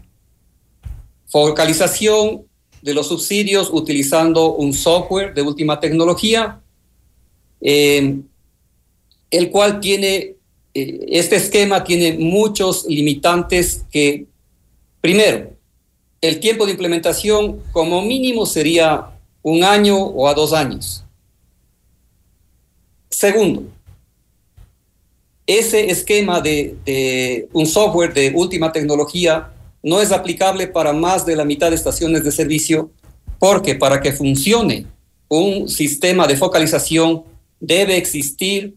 [1.27, 2.45] focalización
[2.81, 6.61] de los subsidios utilizando un software de última tecnología,
[7.61, 8.19] eh,
[9.29, 10.38] el cual tiene
[11.09, 14.25] este esquema tiene muchos limitantes que,
[15.01, 15.51] primero,
[16.21, 19.11] el tiempo de implementación como mínimo sería
[19.41, 21.03] un año o a dos años.
[23.09, 23.63] Segundo,
[25.47, 29.51] ese esquema de, un software de última tecnología
[29.81, 32.91] no es aplicable para más de la mitad de estaciones de servicio
[33.39, 34.85] porque para que funcione
[35.27, 37.23] un sistema de focalización
[37.59, 38.75] debe existir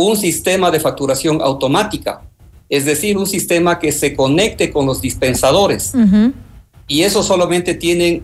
[0.00, 2.22] un sistema de facturación automática,
[2.68, 5.92] es decir, un sistema que se conecte con los dispensadores.
[6.86, 8.22] Y eso solamente tienen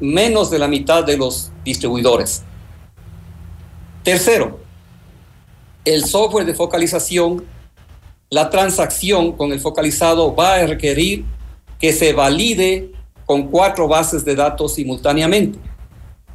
[0.00, 2.42] menos de la mitad de los distribuidores.
[4.02, 4.60] Tercero,
[5.86, 7.42] el software de focalización,
[8.28, 11.24] la transacción con el focalizado va a requerir
[11.80, 12.92] que se valide
[13.24, 15.58] con cuatro bases de datos simultáneamente,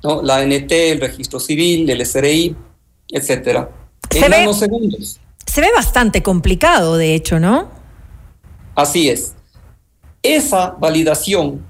[0.04, 0.24] ¿no?
[0.24, 2.56] la NT, el registro civil, el SRI,
[3.12, 3.79] etcétera
[4.12, 5.20] en nanosegundos.
[5.46, 7.70] Se ve bastante complicado, de hecho, ¿no?
[8.76, 9.34] Así es.
[10.22, 11.66] Esa validación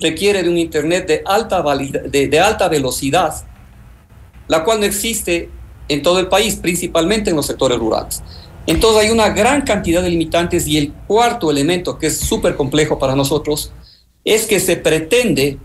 [0.00, 3.34] requiere de un Internet de alta, de, alta velocidad,
[4.48, 5.50] la cual no existe
[5.88, 8.22] en todo el país, principalmente en los sectores rurales.
[8.66, 12.98] Entonces hay una gran cantidad de limitantes y el cuarto elemento, que es súper complejo
[12.98, 13.72] para nosotros,
[14.24, 15.58] es que se pretende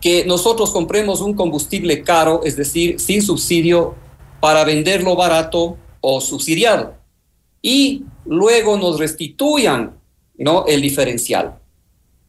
[0.00, 3.96] que nosotros compremos un combustible caro, es decir, sin subsidio
[4.40, 6.94] para venderlo barato o subsidiado
[7.62, 9.98] y luego nos restituyan
[10.36, 10.66] ¿no?
[10.66, 11.58] el diferencial.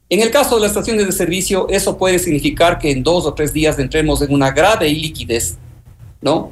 [0.09, 3.33] En el caso de las estaciones de servicio, eso puede significar que en dos o
[3.33, 5.57] tres días entremos en una grave iliquidez,
[6.19, 6.51] ¿no?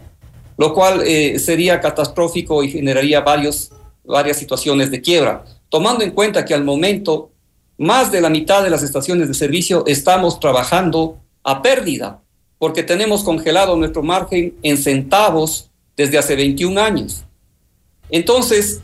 [0.57, 3.71] Lo cual eh, sería catastrófico y generaría varios,
[4.03, 7.31] varias situaciones de quiebra, tomando en cuenta que al momento
[7.79, 12.21] más de la mitad de las estaciones de servicio estamos trabajando a pérdida
[12.59, 17.23] porque tenemos congelado nuestro margen en centavos desde hace 21 años.
[18.09, 18.81] Entonces,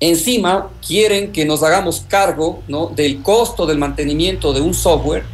[0.00, 2.88] encima quieren que nos hagamos cargo ¿no?
[2.88, 5.24] del costo del mantenimiento de un software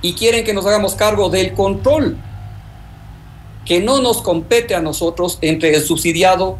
[0.00, 2.16] y quieren que nos hagamos cargo del control
[3.64, 6.58] que no nos compete a nosotros entre el subsidiado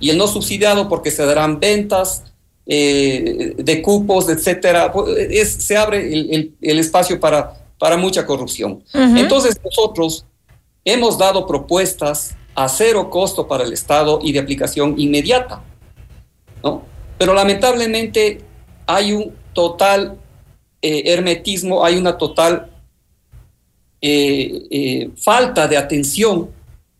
[0.00, 2.24] y el no subsidiado porque se darán ventas
[2.66, 4.92] eh, de cupos, etcétera.
[5.30, 8.82] Es, se abre el espacio para para mucha corrupción.
[8.92, 10.24] Entonces nosotros
[10.84, 15.62] hemos dado propuestas a cero costo para el Estado y de aplicación inmediata,
[16.62, 16.82] ¿no?
[17.18, 18.40] Pero lamentablemente
[18.86, 20.18] hay un total
[20.80, 22.70] eh, hermetismo, hay una total
[24.00, 26.50] eh, eh, falta de atención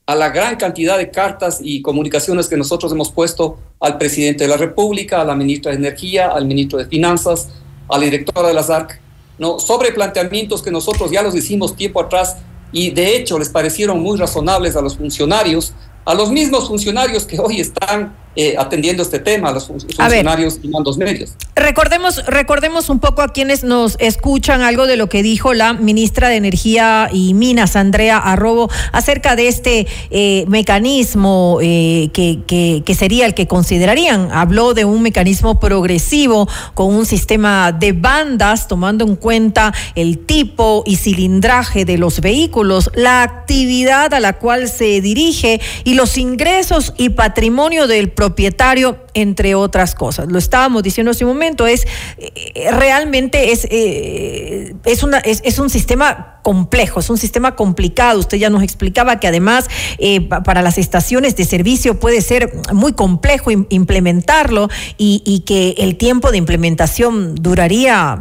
[0.07, 4.49] a la gran cantidad de cartas y comunicaciones que nosotros hemos puesto al presidente de
[4.49, 7.51] la República, a la ministra de Energía, al ministro de Finanzas,
[7.89, 9.01] a la directora de las ARC,
[9.39, 9.59] ¿no?
[9.59, 12.37] sobre planteamientos que nosotros ya los hicimos tiempo atrás
[12.73, 15.73] y de hecho les parecieron muy razonables a los funcionarios,
[16.05, 20.99] a los mismos funcionarios que hoy están eh, atendiendo este tema, los funcionarios y mandos
[20.99, 21.33] medios.
[21.55, 26.29] Recordemos, recordemos un poco a quienes nos escuchan algo de lo que dijo la ministra
[26.29, 33.25] de Energía y Minas, Andrea Arrobo, acerca de este eh, mecanismo eh, que, que, sería
[33.25, 34.31] el que considerarían.
[34.31, 40.83] Habló de un mecanismo progresivo con un sistema de bandas, tomando en cuenta el tipo
[40.85, 46.93] y cilindraje de los vehículos, la actividad a la cual se dirige y los ingresos
[46.99, 50.27] y patrimonio del proyecto propietario, entre otras cosas.
[50.31, 51.87] Lo estábamos diciendo hace un momento, es
[52.19, 58.19] eh, realmente es, eh, es, es, un sistema complejo, es un sistema complicado.
[58.19, 62.93] Usted ya nos explicaba que además eh, para las estaciones de servicio puede ser muy
[62.93, 68.21] complejo implementarlo y, que el tiempo de implementación duraría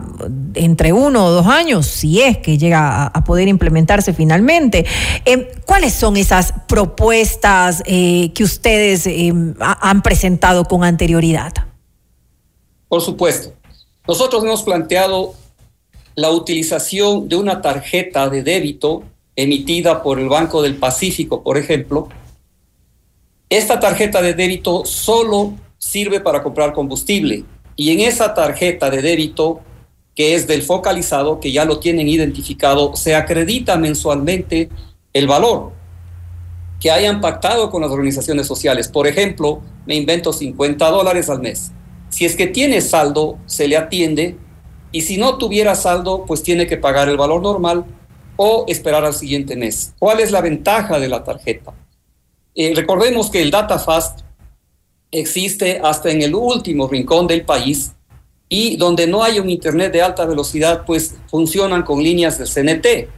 [0.53, 4.85] entre uno o dos años, si es que llega a, poder implementarse finalmente.
[5.65, 9.09] ¿Cuáles son esas propuestas que ustedes
[9.59, 11.53] han presentado con anterioridad?
[12.87, 13.53] Por supuesto.
[14.07, 15.33] Nosotros hemos planteado
[16.15, 19.03] la utilización de una tarjeta de débito
[19.35, 22.07] emitida por el Banco del Pacífico, por ejemplo,
[23.49, 27.43] esta tarjeta de débito solo sirve para comprar combustible
[27.75, 29.61] y en esa tarjeta de débito
[30.15, 34.69] que es del focalizado, que ya lo tienen identificado, se acredita mensualmente
[35.13, 35.73] el valor
[36.79, 38.87] que hayan pactado con las organizaciones sociales.
[38.87, 41.71] Por ejemplo, me invento 50 dólares al mes.
[42.09, 44.37] Si es que tiene saldo, se le atiende
[44.91, 47.85] y si no tuviera saldo, pues tiene que pagar el valor normal
[48.37, 49.93] o esperar al siguiente mes.
[49.99, 51.73] ¿Cuál es la ventaja de la tarjeta?
[52.53, 54.21] Eh, recordemos que el DataFast
[55.11, 57.93] existe hasta en el último rincón del país
[58.47, 63.09] y donde no hay un Internet de alta velocidad, pues funcionan con líneas de CNT.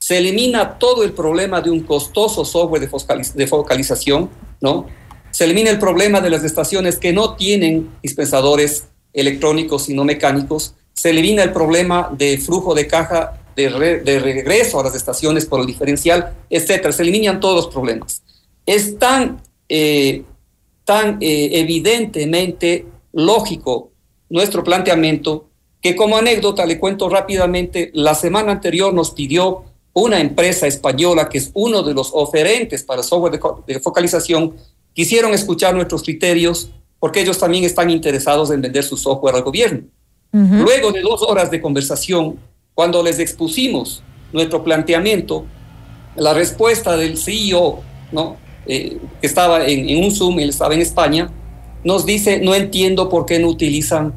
[0.00, 2.88] Se elimina todo el problema de un costoso software
[3.34, 4.86] de, focalización, ¿no?
[5.30, 10.74] Se elimina el problema de las estaciones que no tienen dispensadores electrónicos y no mecánicos
[11.00, 15.66] se elimina el problema de flujo de caja de, regreso a las estaciones por el
[15.66, 16.92] diferencial, etcétera.
[16.92, 18.22] Se eliminan todos los problemas.
[18.66, 20.24] Es tan, eh,
[20.84, 23.90] tan eh, evidentemente lógico
[24.28, 25.46] nuestro planteamiento
[25.80, 29.64] que como anécdota le cuento rápidamente, la semana anterior nos pidió
[30.00, 34.56] una empresa española que es uno de los oferentes para software de focalización,
[34.92, 39.82] quisieron escuchar nuestros criterios porque ellos también están interesados en vender su software al gobierno.
[40.32, 42.38] Luego de dos horas de conversación,
[42.74, 44.02] cuando les expusimos
[44.32, 45.44] nuestro planteamiento,
[46.14, 47.80] la respuesta del CEO,
[48.12, 48.36] ¿no?
[48.66, 51.32] Eh, que estaba en, un Zoom, él estaba en España,
[51.82, 54.14] nos dice, no entiendo por qué no utilizan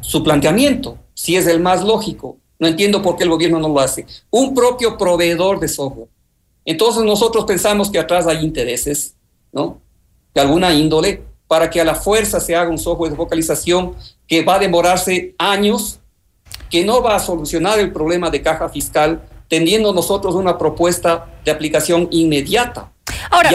[0.00, 3.80] su planteamiento, si es el más lógico, no entiendo por qué el gobierno no lo
[3.80, 4.06] hace.
[4.30, 6.06] Un propio proveedor de software.
[6.64, 9.16] Entonces nosotros pensamos que atrás hay intereses,
[9.50, 9.80] ¿no?
[10.32, 13.96] De alguna índole, para que a la fuerza se haga un software de focalización
[14.28, 15.98] que va a demorarse años,
[16.70, 21.50] que no va a solucionar el problema de caja fiscal, teniendo nosotros una propuesta de
[21.50, 22.92] aplicación inmediata.
[23.28, 23.50] Ahora,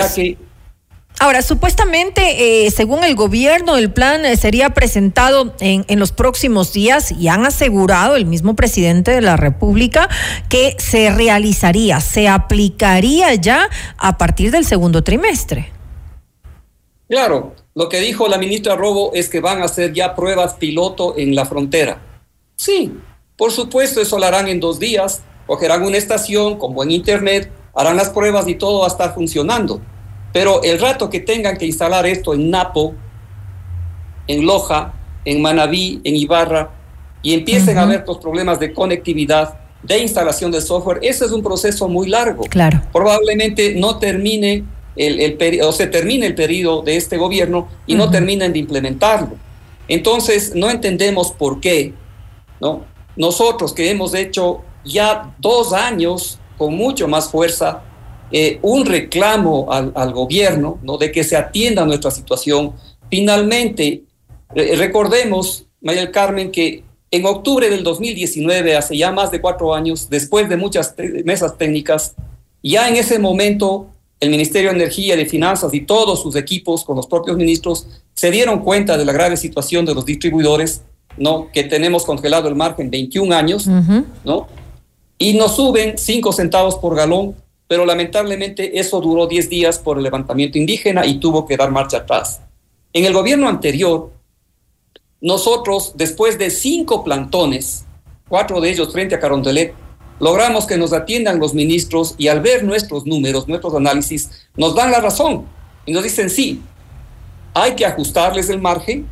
[1.20, 6.74] Ahora, supuestamente, eh, según el gobierno, el plan eh, sería presentado en, en, los próximos
[6.74, 10.10] días y han asegurado el mismo presidente de la República
[10.48, 13.68] que se realizaría, se aplicaría ya
[13.98, 15.72] a partir del segundo trimestre.
[17.10, 21.16] Claro, lo que dijo la ministra Robo es que van a hacer ya pruebas piloto
[21.18, 22.00] en la frontera.
[22.58, 22.92] Sí,
[23.38, 27.96] por supuesto, eso lo harán en dos días, cogerán una estación con buen internet, harán
[27.96, 29.82] las pruebas y todo va a estar funcionando.
[30.38, 32.94] Pero el rato que tengan que instalar esto en Napo,
[34.28, 34.94] en Loja,
[35.26, 36.70] en Manabí, en Ibarra,
[37.24, 41.42] y empiecen a haber los problemas de conectividad, de instalación de software, ese es un
[41.42, 42.44] proceso muy largo.
[42.44, 42.84] Claro.
[42.94, 44.64] Probablemente no termine
[44.96, 49.38] el, o se termine el periodo de este gobierno y no terminen de implementarlo.
[49.88, 51.96] Entonces, no entendemos por qué,
[52.62, 52.86] ¿no?
[53.16, 57.82] Nosotros que hemos hecho ya dos años con mucho más fuerza
[58.32, 60.98] eh, un reclamo al, gobierno, ¿no?
[60.98, 62.74] De que se atienda nuestra situación.
[63.10, 64.04] Finalmente,
[64.54, 70.50] recordemos, María Carmen, que en octubre del 2019, hace ya más de cuatro años, después
[70.50, 70.94] de muchas
[71.24, 72.16] mesas técnicas,
[72.62, 73.88] ya en ese momento
[74.20, 78.32] el Ministerio de Energía, de Finanzas y todos sus equipos con los propios ministros se
[78.32, 80.82] dieron cuenta de la grave situación de los distribuidores,
[81.18, 81.52] ¿no?
[81.52, 84.48] Que tenemos congelado el margen 21 años, ¿no?
[85.20, 87.36] Y nos suben 5 centavos por galón,
[87.68, 91.98] pero lamentablemente eso duró 10 días por el levantamiento indígena y tuvo que dar marcha
[91.98, 92.42] atrás.
[92.94, 94.12] En el gobierno anterior,
[95.20, 97.86] nosotros, después de cinco plantones,
[98.30, 99.74] cuatro de ellos frente a Carondelet,
[100.20, 104.92] logramos que nos atiendan los ministros y al ver nuestros números, nuestros análisis, nos dan
[104.92, 105.46] la razón
[105.86, 106.62] y nos dicen sí,
[107.54, 109.08] hay que ajustarles el margen,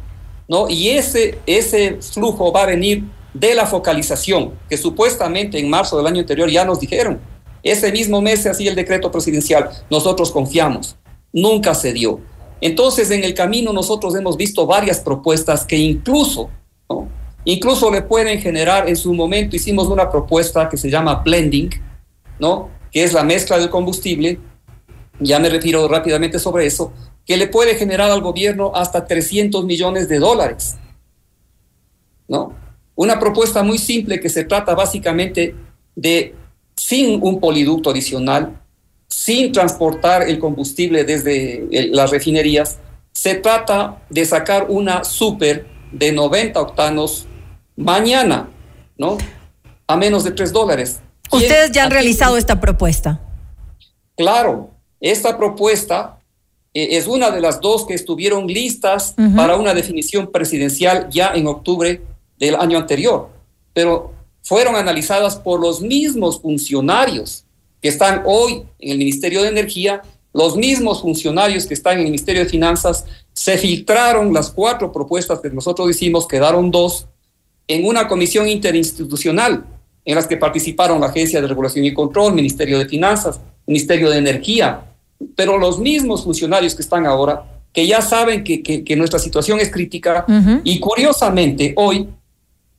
[0.48, 0.69] ¿no?
[0.69, 3.03] Y ese, ese flujo va a venir
[3.34, 7.19] de la focalización, que supuestamente en marzo del año anterior ya nos dijeron.
[7.65, 9.71] Ese mismo mes se hacía el decreto presidencial.
[9.89, 10.95] Nosotros confiamos.
[11.33, 12.21] Nunca se dio.
[12.61, 16.49] Entonces, en el camino nosotros hemos visto varias propuestas que incluso
[16.89, 17.09] ¿no?
[17.43, 21.69] Incluso le pueden generar, en su momento hicimos una propuesta que se llama blending,
[22.39, 22.69] ¿no?
[22.91, 24.39] Que es la mezcla del combustible.
[25.19, 26.93] Ya me refiero rápidamente sobre eso.
[27.25, 30.75] que le puede generar al gobierno hasta 300 millones de dólares.
[32.27, 32.53] ¿No?
[32.93, 35.55] Una propuesta muy simple que se trata básicamente
[35.95, 36.35] de,
[36.76, 38.61] sin un poliducto adicional,
[39.07, 42.77] sin transportar el combustible desde las refinerías,
[43.11, 47.26] se trata de sacar una super de 90 octanos
[47.76, 48.49] mañana,
[48.97, 49.18] ¿no?
[49.88, 50.99] A menos de 3 dólares.
[51.31, 53.22] Ustedes ya han realizado esta propuesta.
[54.18, 56.19] Claro, esta propuesta
[56.73, 61.47] eh, es una de las dos que estuvieron listas para una definición presidencial ya en
[61.47, 62.02] octubre
[62.38, 63.30] del año anterior,
[63.73, 64.14] pero
[64.45, 67.45] fueron analizadas por los mismos funcionarios
[67.81, 70.03] que están hoy en el Ministerio de Energía,
[70.34, 75.39] los mismos funcionarios que están en el Ministerio de Finanzas, se filtraron las cuatro propuestas
[75.39, 77.07] que nosotros hicimos, quedaron dos,
[77.67, 79.65] en una comisión interinstitucional
[80.05, 84.19] en las que participaron la Agencia de Regulación y Control, Ministerio de Finanzas, Ministerio de
[84.19, 84.85] Energía,
[85.35, 89.72] pero los mismos funcionarios que están ahora, que ya saben que, que, nuestra situación es
[89.72, 90.23] crítica
[90.63, 92.07] y curiosamente hoy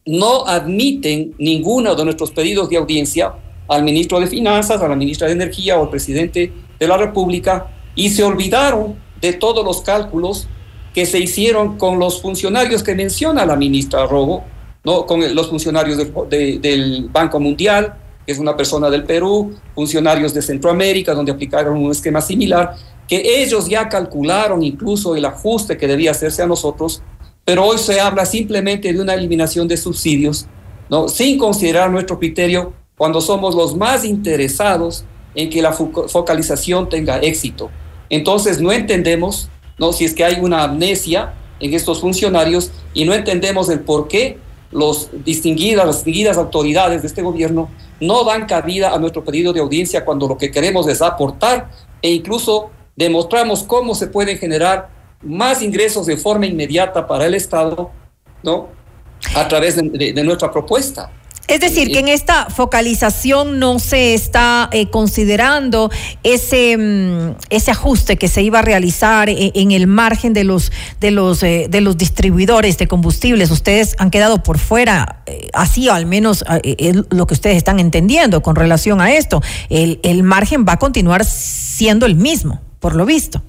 [0.07, 3.35] no admiten ninguno de nuestros pedidos de audiencia
[3.69, 7.66] al ministro de Finanzas, a la ministra de Energía o al presidente de la República
[7.97, 10.47] y se olvidaron de todos los cálculos
[10.95, 14.45] que se hicieron con los funcionarios que menciona la ministra Robo,
[14.85, 15.05] ¿no?
[15.05, 21.15] con los funcionarios del Banco Mundial, que es una persona del Perú, funcionarios de Centroamérica,
[21.15, 22.77] donde aplicaron un esquema similar,
[23.09, 27.03] que ellos ya calcularon incluso el ajuste que debía hacerse a nosotros,
[27.47, 30.47] pero hoy se habla simplemente de una eliminación de subsidios,
[30.90, 31.09] ¿no?
[31.09, 35.05] sin considerar nuestro criterio cuando somos los más interesados
[35.36, 37.70] en que la focalización tenga éxito.
[38.10, 39.48] Entonces no entendemos
[39.78, 39.93] ¿no?
[39.93, 44.39] si es que hay una amnesia en estos funcionarios y no entendemos el por qué
[44.73, 47.70] los las distinguidas autoridades de este gobierno
[48.01, 51.70] no dan cabida a nuestro pedido de audiencia cuando lo que queremos es aportar
[52.02, 57.90] e incluso demostramos cómo se pueden generar más ingresos de forma inmediata para el Estado,
[58.43, 58.68] ¿no?
[59.34, 61.10] A través de, nuestra propuesta.
[61.48, 65.90] Es decir, que en esta focalización no se está eh, considerando
[66.24, 70.72] ese, mm, ese ajuste que se iba a realizar eh, en, el margen de los,
[71.01, 73.52] de, los, eh, de los distribuidores de combustibles.
[73.52, 75.22] Ustedes han quedado por fuera,
[75.52, 79.40] así al menos es lo que ustedes están entendiendo con relación a esto.
[79.70, 83.40] El, el margen va a continuar siendo el mismo, por lo visto.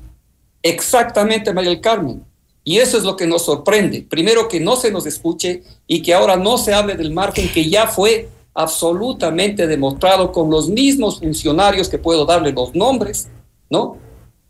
[0.68, 2.24] Exactamente, María del Carmen.
[2.64, 4.02] Y eso es lo que nos sorprende.
[4.02, 7.70] Primero, que no se nos escuche y que ahora no se hable del margen que
[7.70, 13.30] ya fue absolutamente demostrado con los mismos funcionarios que puedo darle los nombres,
[13.70, 13.98] ¿no?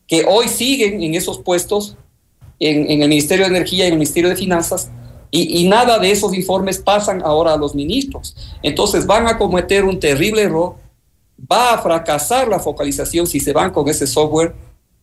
[0.08, 1.96] Que hoy siguen en esos puestos
[2.60, 4.90] en, el Ministerio de Energía y en el Ministerio de Finanzas
[5.30, 8.36] y, y, nada de esos informes pasan ahora a los ministros.
[8.64, 10.76] Entonces van a cometer un terrible error,
[11.40, 14.56] va a fracasar la focalización si se van con ese software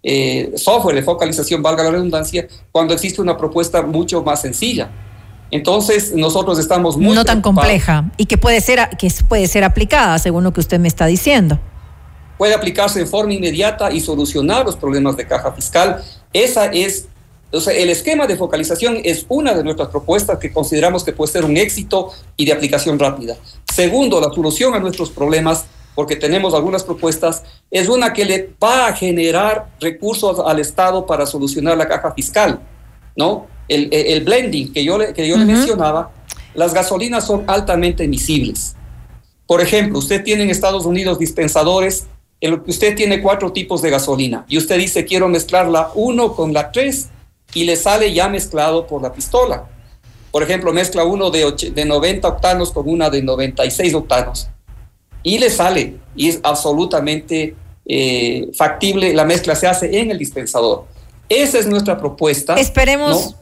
[0.07, 4.91] eh, software de focalización, valga la redundancia, cuando existe una propuesta mucho más sencilla.
[5.51, 7.15] Entonces, nosotros estamos muy...
[7.15, 10.79] No tan compleja y que puede, ser, que puede ser aplicada, según lo que usted
[10.79, 11.59] me está diciendo.
[12.37, 16.03] Puede aplicarse de forma inmediata y solucionar los problemas de caja fiscal.
[16.33, 17.07] Esa es,
[17.53, 21.33] o sea, el esquema de focalización es una de nuestras propuestas que consideramos que puede
[21.33, 23.37] ser un éxito y de aplicación rápida.
[23.73, 28.89] Segundo, la solución a nuestros problemas porque tenemos algunas propuestas, es una que le va
[28.89, 32.61] a generar recursos al Estado para solucionar la caja fiscal,
[33.16, 33.47] ¿no?
[33.69, 36.11] El, el, blending que yo, le, que yo le mencionaba,
[36.55, 38.77] las gasolinas son altamente emisibles.
[39.47, 42.07] Por ejemplo, usted tiene en Estados Unidos dispensadores
[42.41, 45.91] en los que usted tiene cuatro tipos de gasolina y usted dice quiero mezclar la
[45.95, 47.09] 1 con la 3
[47.55, 49.65] y le sale ya mezclado por la pistola.
[50.31, 54.49] Por ejemplo, mezcla uno de, de 90 octanos con una de 96 octanos
[55.25, 57.57] y le sale y es absolutamente
[57.87, 60.85] eh, factible, la mezcla se hace en el dispensador.
[61.29, 62.55] Esa es nuestra propuesta.
[62.55, 63.35] Esperemos.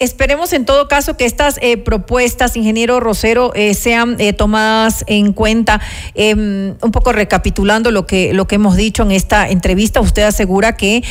[0.00, 5.34] Esperemos en todo caso que estas eh, propuestas, ingeniero Rosero, eh, sean eh, tomadas en
[5.34, 5.78] cuenta.
[6.14, 10.74] Em, un poco recapitulando lo que, lo que hemos dicho en esta entrevista, usted asegura
[10.74, 11.02] que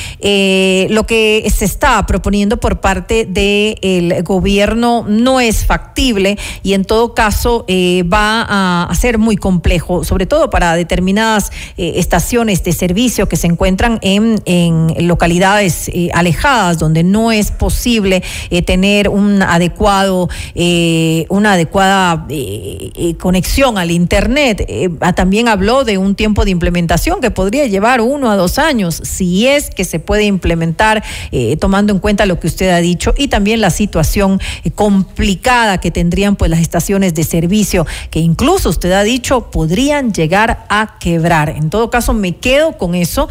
[0.90, 7.14] lo que se está proponiendo por parte del gobierno no es factible y en todo
[7.14, 13.48] caso va a, ser muy complejo, sobre todo para determinadas estaciones de servicio que se
[13.48, 18.24] encuentran en, en localidades alejadas donde no es posible
[18.66, 24.66] tener tener un adecuado, eh, una adecuada eh, eh, conexión al Internet.
[25.02, 29.02] Ah, también habló de un tiempo de implementación que podría llevar uno a dos años,
[29.04, 31.04] si es que se puede implementar,
[31.60, 34.40] tomando en cuenta lo que usted ha dicho, y también la situación
[34.76, 40.66] complicada que tendrían pues las estaciones de servicio, que incluso usted ha dicho podrían llegar
[40.70, 41.50] a quebrar.
[41.50, 43.28] En todo caso, me quedo con eso,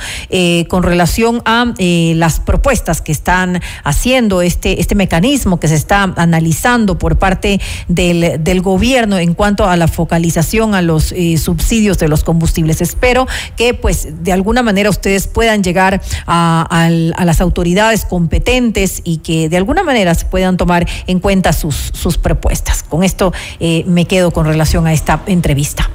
[0.68, 6.98] con relación a las propuestas que están haciendo este, este mecanismo que se está analizando
[6.98, 12.24] por parte del, gobierno en cuanto a la focalización a los eh, subsidios de los
[12.24, 12.81] combustibles.
[12.81, 16.89] Espero que pues de alguna manera ustedes puedan llegar a,
[17.24, 22.19] las autoridades competentes y que de alguna manera se puedan tomar en cuenta sus, sus
[22.19, 22.82] propuestas.
[22.82, 25.90] Con esto eh, me quedo con relación a esta entrevista.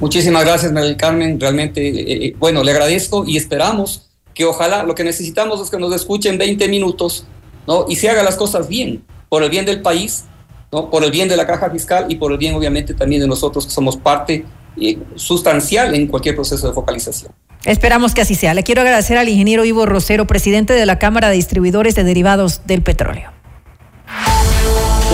[0.00, 1.38] Muchísimas gracias, María Carmen.
[1.38, 5.94] Realmente, eh, bueno, le agradezco y esperamos que ojalá lo que necesitamos es que nos
[5.94, 7.26] escuchen 20 minutos,
[7.66, 7.86] ¿no?
[7.88, 10.24] Y se haga las cosas bien, por el bien del país,
[10.72, 10.90] ¿no?
[10.90, 13.66] Por el bien de la caja fiscal y por el bien, obviamente, también de nosotros
[13.66, 14.44] que somos parte
[14.80, 17.32] eh, sustancial en cualquier proceso de focalización.
[17.64, 18.54] Esperamos que así sea.
[18.54, 22.62] Le quiero agradecer al ingeniero Ivo Rosero, presidente de la Cámara de Distribuidores de Derivados
[22.66, 23.30] del Petróleo.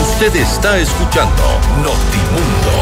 [0.00, 1.42] Usted está escuchando
[1.78, 2.76] Notimundo.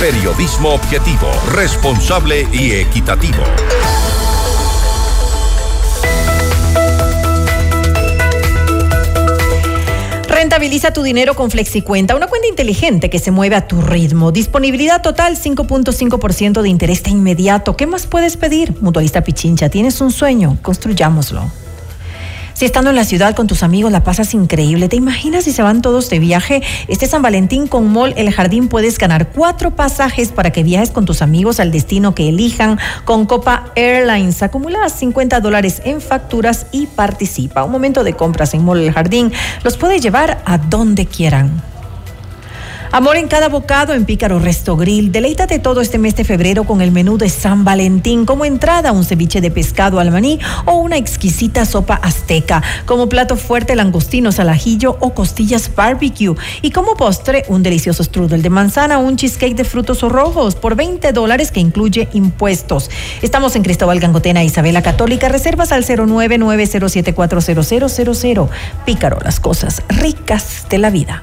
[0.00, 3.42] Periodismo objetivo, responsable y equitativo.
[10.56, 14.32] Rentabiliza tu dinero con FlexiCuenta, una cuenta inteligente que se mueve a tu ritmo.
[14.32, 17.76] Disponibilidad total 5.5% de interés de inmediato.
[17.76, 18.74] ¿Qué más puedes pedir?
[18.80, 21.42] Mutualista Pichincha, tienes un sueño, construyámoslo.
[22.56, 25.60] Si estando en la ciudad con tus amigos la pasas increíble, ¿te imaginas si se
[25.60, 26.62] van todos de viaje?
[26.88, 31.04] Este San Valentín con Mall El Jardín puedes ganar cuatro pasajes para que viajes con
[31.04, 34.42] tus amigos al destino que elijan con Copa Airlines.
[34.42, 37.62] Acumula 50 dólares en facturas y participa.
[37.62, 39.30] Un momento de compras en Mall El Jardín
[39.62, 41.75] los puede llevar a donde quieran.
[42.96, 45.12] Amor en cada bocado en Pícaro Resto Grill.
[45.12, 48.24] Deleítate todo este mes de febrero con el menú de San Valentín.
[48.24, 52.62] Como entrada, un ceviche de pescado al maní o una exquisita sopa azteca.
[52.86, 56.36] Como plato fuerte, langostinos al ajillo o costillas barbecue.
[56.62, 60.74] Y como postre, un delicioso strudel de manzana o un cheesecake de frutos rojos por
[60.74, 62.88] 20 dólares que incluye impuestos.
[63.20, 65.28] Estamos en Cristóbal Gangotena, Isabela Católica.
[65.28, 68.48] Reservas al 09907400000.
[68.86, 71.22] Pícaro, las cosas ricas de la vida.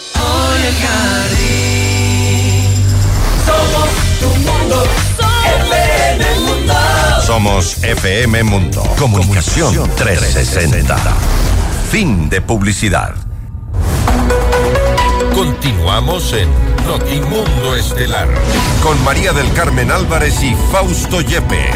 [0.71, 2.65] Mole el Jardín.
[3.45, 3.89] Somos
[4.19, 4.83] tu mundo,
[5.67, 6.73] FM Mundo.
[7.25, 8.83] Somos FM Mundo.
[8.97, 10.97] Comunicación 360.
[11.89, 13.15] Fin de publicidad.
[15.33, 16.49] Continuamos en
[16.85, 18.27] Notimundo Estelar
[18.83, 21.75] con María del Carmen Álvarez y Fausto Yepes.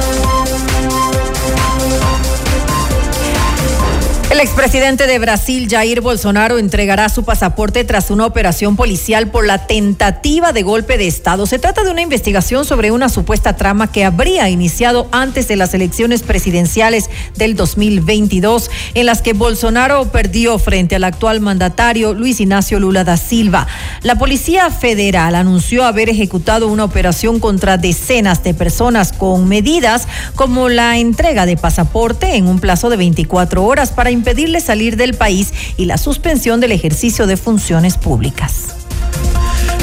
[4.31, 9.67] El expresidente de Brasil, Jair Bolsonaro, entregará su pasaporte tras una operación policial por la
[9.67, 11.45] tentativa de golpe de Estado.
[11.45, 15.73] Se trata de una investigación sobre una supuesta trama que habría iniciado antes de las
[15.73, 22.79] elecciones presidenciales del 2022, en las que Bolsonaro perdió frente al actual mandatario Luis Ignacio
[22.79, 23.67] Lula da Silva.
[24.01, 30.69] La Policía Federal anunció haber ejecutado una operación contra decenas de personas con medidas como
[30.69, 35.51] la entrega de pasaporte en un plazo de 24 horas para impedirle salir del país
[35.77, 38.75] y la suspensión del ejercicio de funciones públicas.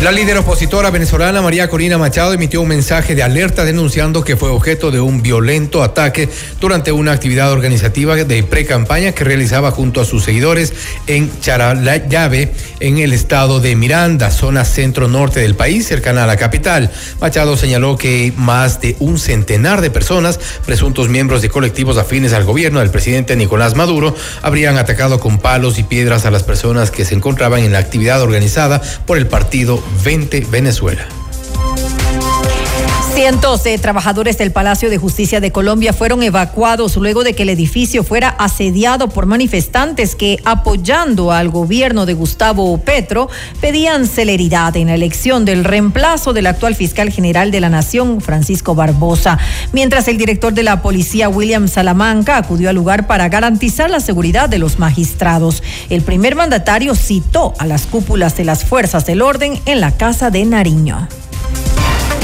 [0.03, 4.49] La líder opositora venezolana María Corina Machado emitió un mensaje de alerta denunciando que fue
[4.49, 6.29] objeto de un violento ataque
[6.61, 10.73] durante una actividad organizativa de pre-campaña que realizaba junto a sus seguidores
[11.09, 16.93] en Charalave, en el estado de Miranda, zona centro-norte del país, cercana a la capital.
[17.21, 22.45] Machado señaló que más de un centenar de personas, presuntos miembros de colectivos afines al
[22.45, 27.05] gobierno del presidente Nicolás Maduro, habrían atacado con palos y piedras a las personas que
[27.05, 31.18] se encontraban en la actividad organizada por el partido 20 Venezuela.
[33.29, 37.51] Cientos de trabajadores del Palacio de Justicia de Colombia fueron evacuados luego de que el
[37.51, 43.29] edificio fuera asediado por manifestantes que, apoyando al gobierno de Gustavo Petro,
[43.61, 48.75] pedían celeridad en la elección del reemplazo del actual fiscal general de la Nación, Francisco
[48.75, 49.37] Barbosa.
[49.75, 54.49] Mientras el director de la policía, William Salamanca, acudió al lugar para garantizar la seguridad
[54.49, 55.63] de los magistrados.
[55.91, 60.31] El primer mandatario citó a las cúpulas de las fuerzas del orden en la Casa
[60.31, 61.09] de Nariño.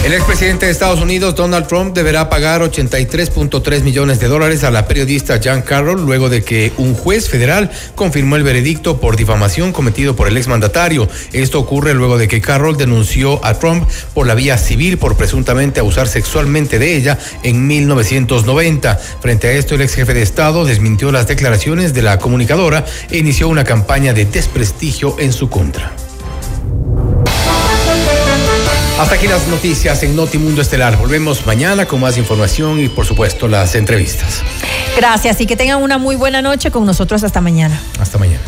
[0.04, 4.86] El expresidente de Estados Unidos, Donald Trump, deberá pagar 83.3 millones de dólares a la
[4.86, 10.14] periodista Jan Carroll luego de que un juez federal confirmó el veredicto por difamación cometido
[10.14, 11.08] por el exmandatario.
[11.32, 15.80] Esto ocurre luego de que Carroll denunció a Trump por la vía civil por presuntamente
[15.80, 19.00] abusar sexualmente de ella en 1990.
[19.22, 23.16] Frente a esto, el ex jefe de Estado desmintió las declaraciones de la comunicadora e
[23.16, 25.94] inició una campaña de desprestigio en su contra.
[28.98, 30.96] Hasta aquí las noticias en Notimundo Estelar.
[30.96, 34.42] Volvemos mañana con más información y por supuesto las entrevistas.
[34.96, 37.80] Gracias y que tengan una muy buena noche con nosotros hasta mañana.
[37.98, 38.40] Hasta mañana.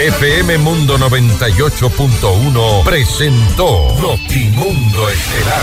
[0.00, 5.62] FM Mundo 98.1 presentó Notimundo Estelar.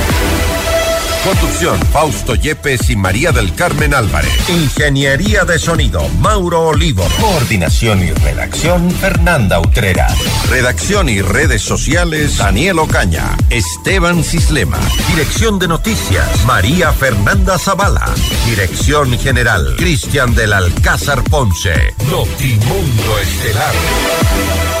[1.23, 4.31] Conducción, Fausto Yepes y María del Carmen Álvarez.
[4.49, 7.07] Ingeniería de sonido, Mauro Olivo.
[7.19, 10.07] Coordinación y redacción, Fernanda Utrera.
[10.49, 13.37] Redacción y redes sociales, Daniel Ocaña.
[13.51, 14.79] Esteban Cislema.
[15.09, 18.09] Dirección de noticias, María Fernanda Zavala.
[18.47, 21.93] Dirección general, Cristian del Alcázar Ponce.
[22.09, 24.80] Notimundo Estelar.